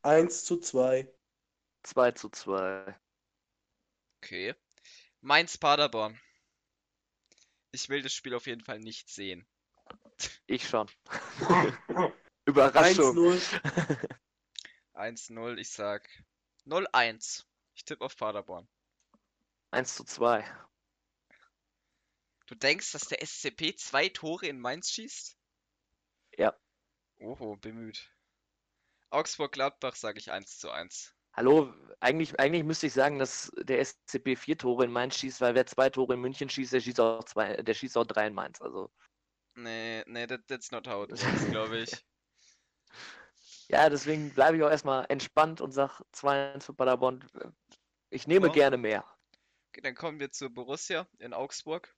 [0.02, 1.12] 1 zu 2.
[1.82, 2.94] 2 zu 2.
[4.22, 4.54] Okay.
[5.20, 6.20] Mainz Paderborn.
[7.72, 9.46] Ich will das Spiel auf jeden Fall nicht sehen.
[10.46, 10.90] Ich schon.
[12.46, 13.16] Überraschung.
[13.16, 14.16] 1-0.
[14.94, 16.08] 1-0, ich sag
[16.66, 17.44] 0-1.
[17.74, 18.68] Ich tippe auf Paderborn.
[19.70, 20.44] 1 zu 2.
[22.46, 25.38] Du denkst, dass der SCP zwei Tore in Mainz schießt?
[26.38, 26.58] Ja.
[27.18, 28.10] Oho, bemüht.
[29.10, 31.14] Augsburg-Gladbach sage ich 1 zu 1.
[31.32, 35.54] Hallo, eigentlich, eigentlich müsste ich sagen, dass der SCP vier Tore in Mainz schießt, weil
[35.54, 38.34] wer zwei Tore in München schießt, der schießt auch zwei, der schießt auch drei in
[38.34, 38.60] Mainz.
[38.60, 38.90] Also
[39.56, 42.02] Nee, nee, that, that's not how it works, glaube ich.
[43.68, 47.24] ja, deswegen bleibe ich auch erstmal entspannt und sage 2-1 für Paderborn.
[48.10, 48.52] Ich nehme Ja.
[48.52, 49.04] gerne mehr.
[49.70, 51.94] Okay, dann kommen wir zur Borussia in Augsburg.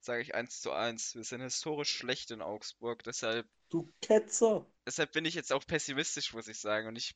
[0.00, 1.14] Sage ich 1 zu 1.
[1.14, 4.64] Wir sind historisch schlecht in Augsburg, deshalb, Du Ketzer.
[4.86, 6.88] deshalb bin ich jetzt auch pessimistisch, muss ich sagen.
[6.88, 7.14] Und ich,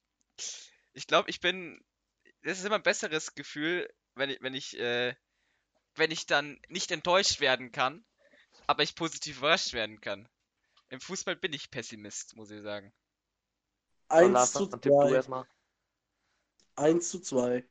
[0.98, 1.80] ich glaube, ich bin,
[2.42, 5.14] es ist immer ein besseres Gefühl, wenn ich, wenn ich, äh,
[5.94, 8.04] wenn ich dann nicht enttäuscht werden kann,
[8.66, 10.28] aber ich positiv überrascht werden kann.
[10.88, 12.92] Im Fußball bin ich Pessimist, muss ich sagen.
[14.10, 15.12] So, 1 Lars, zu dann tipp du 2.
[15.12, 15.46] erstmal.
[16.76, 17.64] 1 zu 2.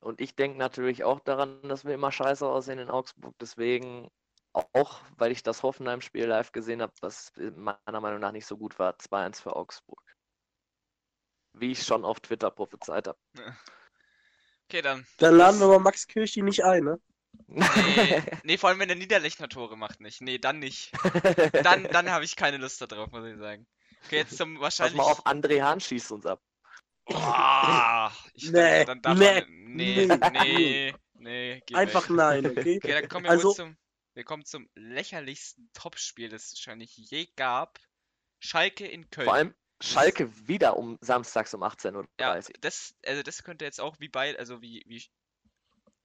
[0.00, 3.34] Und ich denke natürlich auch daran, dass wir immer scheiße aussehen in Augsburg.
[3.40, 4.10] Deswegen,
[4.52, 8.78] auch weil ich das Hoffenheim-Spiel live gesehen habe, was meiner Meinung nach nicht so gut
[8.78, 10.13] war, 2-1 für Augsburg.
[11.54, 13.18] Wie ich schon auf Twitter prophezeit habe.
[14.68, 15.06] Okay, dann.
[15.18, 17.00] Dann laden wir mal Max Kirchi nicht ein, ne?
[17.46, 20.20] Nee, nee, vor allem wenn der Niederlechner Tore macht nicht.
[20.20, 20.92] Nee, dann nicht.
[21.64, 23.66] Dann, dann habe ich keine Lust darauf, muss ich sagen.
[24.04, 24.96] Okay, jetzt zum Pass wahrscheinlich.
[24.96, 26.40] mal auf, André Hahn schießt uns ab.
[27.12, 32.16] Ah, ich, Nee, dann, dann darf nee, man, nee, nee, nee, nee, geh Einfach weg.
[32.16, 32.76] nein, okay?
[32.82, 33.76] Okay, dann kommen wir Also- zum,
[34.14, 37.78] wir kommen zum lächerlichsten Topspiel, das es wahrscheinlich je gab.
[38.38, 39.24] Schalke in Köln.
[39.26, 39.54] Vor allem
[39.84, 42.08] Schalke wieder um samstags um 18.30 Uhr.
[42.18, 45.02] Ja, das, also das könnte jetzt auch wie bei, also wie, wie,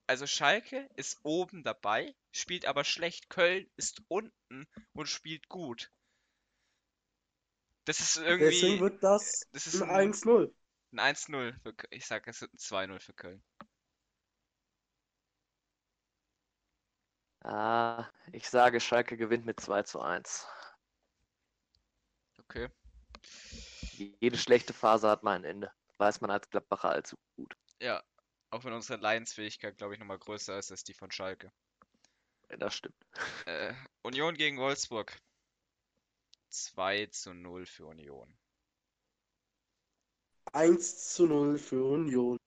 [0.06, 3.30] also Schalke ist oben dabei, spielt aber schlecht.
[3.30, 5.92] Köln ist unten und spielt gut.
[7.86, 10.54] Das ist Deswegen irgendwie, wird das das ist ein ein, 1-0.
[10.92, 11.90] Ein 1-0 für Köln.
[11.92, 13.44] Ich sag, es wird ein 2-0 für Köln.
[17.42, 20.46] Ah, ich sage, Schalke gewinnt mit 2 zu 1.
[22.40, 22.70] Okay.
[24.00, 25.72] Jede schlechte Phase hat mal ein Ende.
[25.98, 27.56] Weiß man als Gladbacher allzu gut.
[27.82, 28.04] Ja.
[28.52, 31.52] Auch wenn unsere Leidensfähigkeit, glaube ich, nochmal größer ist als die von Schalke.
[32.50, 32.96] Ja, Das stimmt.
[33.46, 35.20] Äh, Union gegen Wolfsburg.
[36.50, 38.36] 2 zu 0 für Union.
[40.54, 42.38] 1 zu 0 für Union.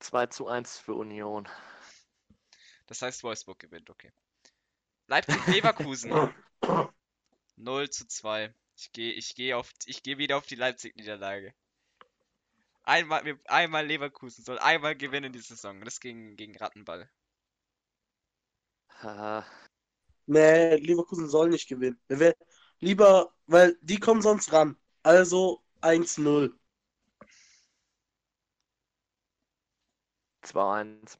[0.00, 1.48] 2 zu 1 für Union.
[2.86, 4.10] Das heißt, Wolfsburg gewinnt, okay.
[5.06, 6.34] Leipzig-Leverkusen.
[7.56, 8.54] 0 zu 2.
[8.78, 11.52] Ich gehe ich geh auf, ich geh wieder auf die Leipzig-Niederlage.
[12.84, 15.80] Einmal, einmal Leverkusen soll einmal gewinnen die Saison.
[15.84, 17.10] Das gegen, gegen Rattenball.
[20.26, 22.00] Nee, Leverkusen soll nicht gewinnen.
[22.08, 22.36] Wir
[22.80, 24.76] lieber, weil die kommen sonst ran.
[25.02, 26.52] Also 1-0.
[30.42, 31.18] 2-1.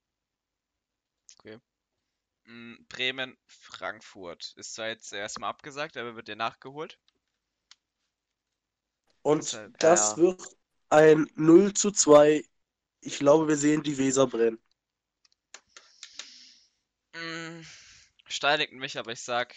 [2.46, 4.54] Mm, Bremen-Frankfurt.
[4.56, 6.98] Ist zwar jetzt erstmal abgesagt, aber wird ja nachgeholt.
[9.28, 10.16] Und Deshalb, das ja.
[10.16, 10.42] wird
[10.88, 12.42] ein 0 zu 2.
[13.02, 14.58] Ich glaube, wir sehen die Weser brennen.
[17.14, 17.60] Mm,
[18.26, 19.54] Steinigt mich, aber ich sag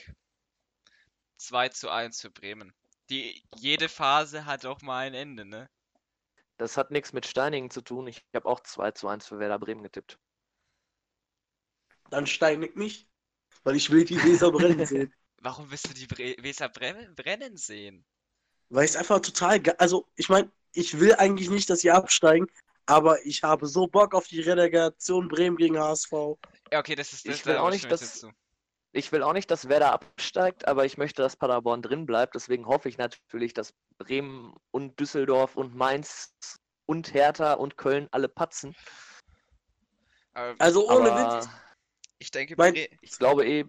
[1.37, 2.73] 2 zu 1 für Bremen.
[3.09, 5.69] Die, jede Phase hat auch mal ein Ende, ne?
[6.57, 8.07] Das hat nichts mit Steiningen zu tun.
[8.07, 10.19] Ich habe auch 2 zu 1 für Werder Bremen getippt.
[12.09, 13.07] Dann steinigt mich,
[13.63, 15.13] weil ich will die Weser brennen sehen.
[15.41, 18.05] Warum willst du die Bre Weser brennen sehen?
[18.71, 21.91] Weil ich es einfach total ge Also, ich meine, ich will eigentlich nicht, dass sie
[21.91, 22.47] absteigen,
[22.85, 26.11] aber ich habe so Bock auf die Relegation Bremen gegen HSV.
[26.71, 28.25] Ja, okay, das ist das Ich will da auch nicht, dass-.
[28.93, 32.35] Ich will auch nicht, dass Werder absteigt, aber ich möchte, dass Paderborn drin bleibt.
[32.35, 36.33] Deswegen hoffe ich natürlich, dass Bremen und Düsseldorf und Mainz
[36.85, 38.75] und Hertha und Köln alle patzen.
[40.33, 41.49] Aber Also ohne Aber Witz.
[42.19, 43.65] ich denke, mein- Bre ich glaube eh,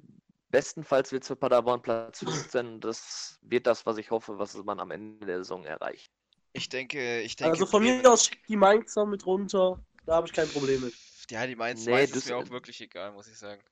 [0.52, 2.80] bestenfalls wird es für Paderborn Platz 15.
[2.80, 6.12] Das wird das, was ich hoffe, was man am Ende der Saison erreicht.
[6.52, 9.82] ich denke, ich denke, Also von mir aus schickt die Mainzer mit runter.
[10.06, 10.94] Da habe ich kein Problem mit.
[11.30, 13.62] Ja, die Mainz, Nee, Mainz ist mir auch wirklich egal, muss ich sagen.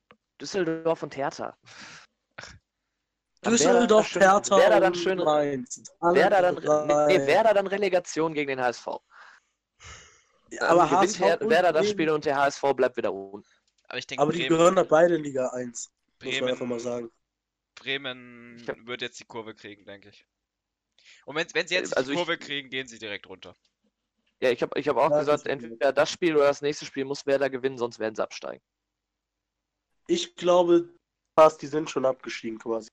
[0.41, 1.57] Düsseldorf und Hertha.
[3.43, 5.83] Dann Düsseldorf, schön- Hertha Werder dann und schön- Mainz.
[6.01, 8.87] Alle Werder dann, nee, Werder dann Relegation gegen den HSV.
[10.53, 13.47] Ja, Dann aber gewinnt HSV Her Werder das Spiel und der HSV bleibt wieder unten.
[13.89, 15.91] Aber ich denke, Aber die Bremen, gehören da beide in Liga 1.
[16.23, 17.11] Muss man einfach mal Bremen, sagen.
[17.77, 20.27] Bremen Ich hab- wird jetzt die Kurve kriegen, denke ich.
[21.25, 23.57] Und wenn, wenn sie jetzt Also die ich- Kurve kriegen, gehen sie direkt runter.
[24.43, 26.87] Ja, ich habe ich hab auch Ja, gesagt, das entweder das Spiel oder das nächste
[26.87, 28.63] Spiel muss Werder gewinnen, sonst werden sie absteigen.
[30.07, 30.95] Ich glaube,
[31.39, 32.89] fast die sind schon abgestiegen quasi.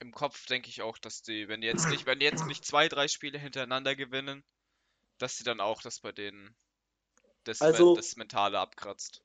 [0.00, 2.64] Im Kopf denke ich auch, dass die, wenn die jetzt nicht, wenn die jetzt nicht
[2.64, 4.44] zwei, drei Spiele hintereinander gewinnen,
[5.18, 6.56] dass sie dann auch das bei denen
[7.44, 9.22] das, Also- das Mentale abkratzt.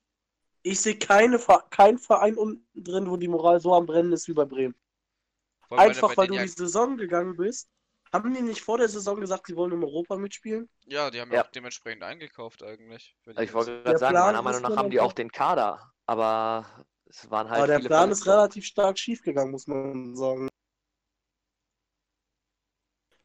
[0.64, 1.38] Ich sehe keine,
[1.70, 4.74] keinen Verein unten drin, wo die Moral so am Brennen ist wie bei Bremen.
[5.68, 7.68] Vor allem, Einfach weil du die Saison gegangen bist.
[8.12, 10.68] Haben die nicht vor der Saison gesagt, sie wollen um Europa mitspielen?
[10.86, 11.44] ja, die haben ja Ja.
[11.44, 13.16] auch dementsprechend eingekauft eigentlich.
[13.24, 15.30] wenn Also ich wollte gerade sagen, Plan meiner Meinung ist nach haben die auch den
[15.32, 16.66] Kader, aber
[17.06, 18.26] es waren halt Aber der viele Plan ist Verletzungen.
[18.26, 20.48] relativ stark schief gegangen, muss man sagen.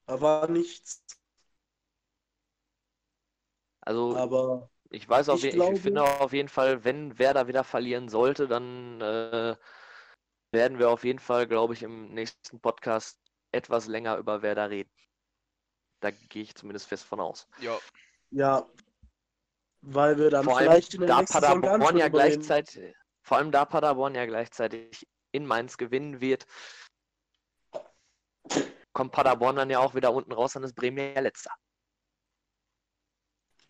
[0.07, 1.01] Da war nichts.
[3.85, 7.63] Also Aber ich weiß auf ich glaube- ich finde auf jeden Fall, wenn Werder wieder
[7.63, 9.55] verlieren sollte, dann äh,
[10.51, 13.19] werden wir auf jeden Fall, glaube ich, im nächsten Podcast
[13.51, 14.91] etwas länger über Werder reden.
[16.01, 17.47] Da gehe ich zumindest fest von aus.
[17.59, 17.77] Ja,
[18.31, 18.67] ja,
[19.81, 23.37] weil wir dann Vor allem, vielleicht in der da nächsten Paderborn mehr ja gleichzeitig, vor
[23.37, 26.45] allem da Paderborn ja gleichzeitig in Mainz gewinnen wird,
[28.93, 31.51] kommt Paderborn dann ja auch wieder unten raus, dann ist Bremen ja letzter.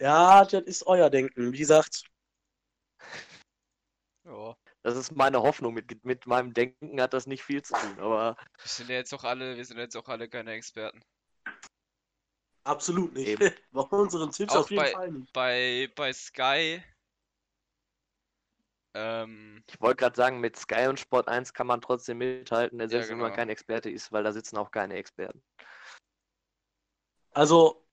[0.02, 1.52] Ja, das ist euer Denken.
[1.54, 2.04] Wie gesagt,
[4.26, 4.56] ja.
[4.82, 5.74] Das ist meine Hoffnung.
[5.74, 9.14] Mit, mit meinem Denken hat das nicht viel zu tun, aber Wir sind ja jetzt
[9.14, 11.02] auch alle, wir sind jetzt auch alle keine Experten.
[12.64, 13.28] absolut nicht.
[13.28, 13.52] Eben.
[13.72, 15.34] Bei unseren Tipps Auch auf jeden bei- Fall nicht.
[15.34, 16.82] Bei, bei Sky,
[18.96, 23.10] ähm, ich wollte gerade sagen, mit Sky und Sport 1 kann man trotzdem mithalten, selbst
[23.10, 23.36] wenn man genau.
[23.36, 25.42] kein Experte ist, weil da sitzen auch keine Experten.
[27.32, 27.86] Also,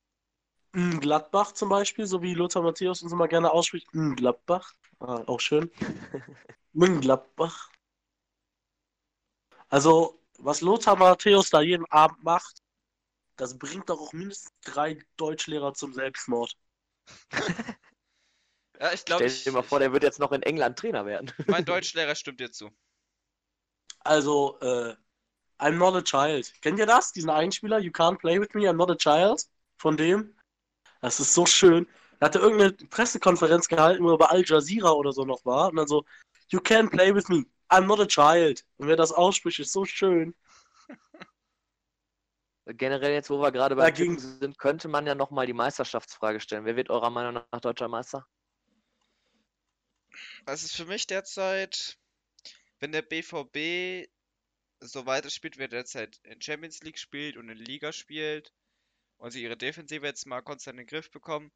[0.77, 4.75] Gladbach zum Beispiel, so wie Lothar Matthäus uns immer gerne ausspricht, Gladbach.
[5.01, 5.71] Ah, auch schön.
[7.01, 7.71] Gladbach.
[9.69, 12.63] Also, was Lothar Matthäus da jeden Abend macht,
[13.37, 16.55] das bringt doch auch mindestens drei Deutschlehrer zum Selbstmord.
[18.81, 21.07] ja, ich glaube, Stell ich, dir mal vor, der wird jetzt noch in England Trainer
[21.07, 21.33] werden.
[21.47, 22.71] mein Deutschlehrer stimmt dir zu.
[24.01, 24.95] Also, äh,
[25.59, 26.53] I'm not a child.
[26.61, 27.13] Kennt ihr das?
[27.13, 29.43] Diesen Einspieler, You can't play with me, I'm not a child?
[29.79, 30.37] Von dem?
[31.01, 31.87] Das ist so schön.
[32.21, 35.69] Er hatte irgendeine Pressekonferenz gehalten, wo er bei Al Jazeera oder so noch war.
[35.71, 36.05] Und dann so,
[36.49, 37.45] You can play with me.
[37.69, 38.65] I'm not a child.
[38.77, 40.35] Und wer das ausspricht, ist so schön.
[42.67, 46.65] Generell jetzt, wo wir gerade bei Dagegen- sind, könnte man ja nochmal die Meisterschaftsfrage stellen.
[46.65, 48.27] Wer wird eurer Meinung nach deutscher Meister?
[50.47, 51.99] Das ist für mich derzeit,
[52.81, 54.09] wenn der BVB
[54.81, 58.53] so weiterspielt, wie er derzeit in Champions League spielt und in Liga spielt
[59.19, 61.51] und sie ihre Defensive jetzt mal konstant in den Griff bekommen,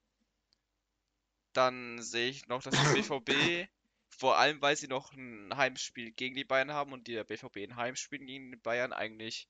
[1.53, 3.69] dann sehe ich noch, dass der BVB,
[4.09, 7.77] vor allem weil sie noch ein Heimspiel gegen die Bayern haben und der BVB in
[7.77, 9.49] Heimspielen gegen die Bayern eigentlich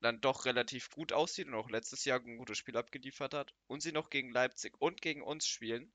[0.00, 3.80] dann doch relativ gut aussieht und auch letztes Jahr ein gutes Spiel abgeliefert hat und
[3.80, 5.92] sie noch gegen Leipzig und gegen uns spielen,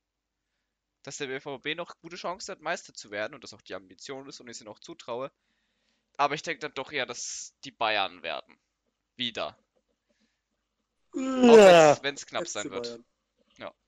[1.04, 4.28] dass der BVB noch gute Chancen hat, Meister zu werden und das auch die Ambition
[4.28, 5.32] ist und ich sie noch zutraue.
[6.18, 8.58] Aber ich denke dann doch eher, dass die Bayern werden.
[9.16, 9.58] Wieder.
[11.14, 11.98] Auch Ja.
[12.02, 12.88] wenn es knapp sein wird.
[12.88, 13.06] Bayern.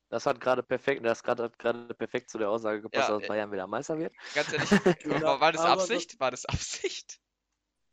[0.09, 3.27] Das hat gerade perfekt, das hat gerade perfekt zu der Aussage gepasst, Ja, dass äh,
[3.27, 4.13] Bayern wieder Meister wird.
[4.35, 4.69] Ganz ehrlich,
[5.03, 6.19] Genau, war, das das- Absicht?
[6.19, 7.19] War das Absicht?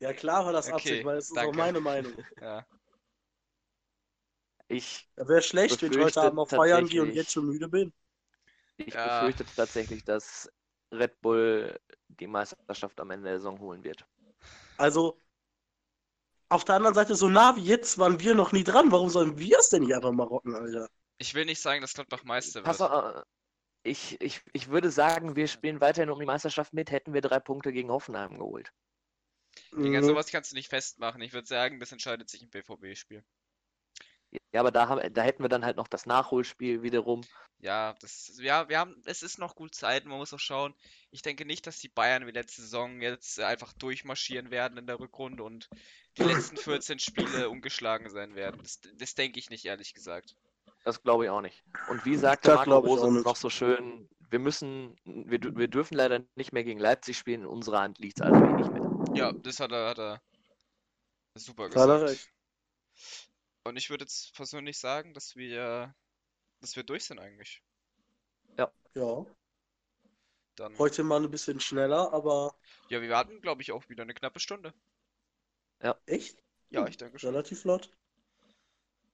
[0.00, 2.12] Ja, klar war das Okay, Absicht, weil es ist auch meine Meinung.
[2.42, 2.66] Ja.
[4.68, 7.68] Ich, Ja, Wäre schlecht, wenn ich heute Abend auf Feiern gehe und jetzt schon müde
[7.68, 7.92] bin.
[8.76, 9.20] ich Ja.
[9.22, 10.50] befürchte tatsächlich, dass
[10.92, 11.78] Red Bull
[12.08, 14.04] die Meisterschaft am Ende der Saison holen wird.
[14.76, 15.18] Also,
[16.50, 18.92] auf der anderen Seite, so nah wie jetzt waren wir noch nie dran.
[18.92, 20.88] Warum sollen wir es denn nicht einfach mal rocken, Alter?
[21.18, 22.80] Ich will nicht sagen, dass Gladbach Meister Pass wird.
[22.80, 23.22] auf, äh,
[23.84, 27.40] ich, ich, ich würde sagen, wir spielen weiterhin um die Meisterschaft mit, hätten wir drei
[27.40, 28.72] Punkte gegen Hoffenheim geholt.
[29.82, 30.02] Gegen Mhm.
[30.02, 31.20] sowas kannst du nicht festmachen.
[31.20, 33.22] Ich würde sagen, das entscheidet sich im BVB-Spiel.
[34.52, 37.22] Ja, aber da, haben, da hätten wir dann halt noch das Nachholspiel wiederum.
[37.58, 40.74] Ja, das, ja, wir haben, es ist noch gut Zeit, man muss auch schauen.
[41.10, 44.98] Ich denke nicht, dass die Bayern wie letzte Saison jetzt einfach durchmarschieren werden in der
[44.98, 45.68] Rückrunde und
[46.20, 48.60] die letzten 14 Spiele ungeschlagen sein werden.
[48.62, 50.36] Das, das denke ich nicht, ehrlich gesagt.
[50.84, 51.62] Das glaube ich auch nicht.
[51.88, 53.26] Und wie sagte Marco glaube ich auch Rose nicht.
[53.26, 57.46] noch so schön, wir müssen, wir, wir dürfen leider nicht mehr gegen Leipzig spielen, in
[57.46, 58.90] unserer Hand liegt es also eh nicht mehr.
[59.14, 60.22] Ja, das hat er, hat er
[61.34, 62.10] super Da hat er gesagt.
[62.10, 62.32] recht.
[63.64, 65.94] Und ich würde jetzt persönlich sagen, dass wir,
[66.60, 67.62] dass wir durch sind eigentlich.
[68.94, 69.26] Ja,
[70.56, 72.54] Dann, heute mal ein bisschen schneller, aber
[72.88, 74.74] ja, wir hatten, glaube ich, auch wieder eine knappe Stunde.
[76.06, 76.42] Echt?
[76.70, 77.30] Ja, Hm, ich denke schon.
[77.30, 77.90] Relativ flott.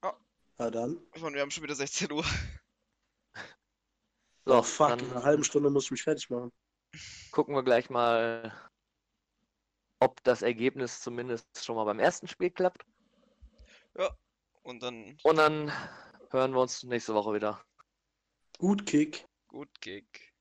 [0.03, 0.17] Ja.
[0.59, 0.97] Na dann.
[0.97, 2.25] Und wir haben schon wieder 16 Uhr.
[4.45, 6.53] So, Oh, fuck, in dann einer halben Stunde muss ich mich fertig machen.
[7.33, 8.53] gucken wir gleich mal,
[10.01, 12.85] ob das Ergebnis zumindest schon mal beim ersten Spiel klappt.
[14.63, 15.73] Und dann Und dann
[16.31, 17.65] hören wir uns nächste Woche wieder.
[18.59, 19.27] Gut Kick.
[19.49, 20.35] gut Kick.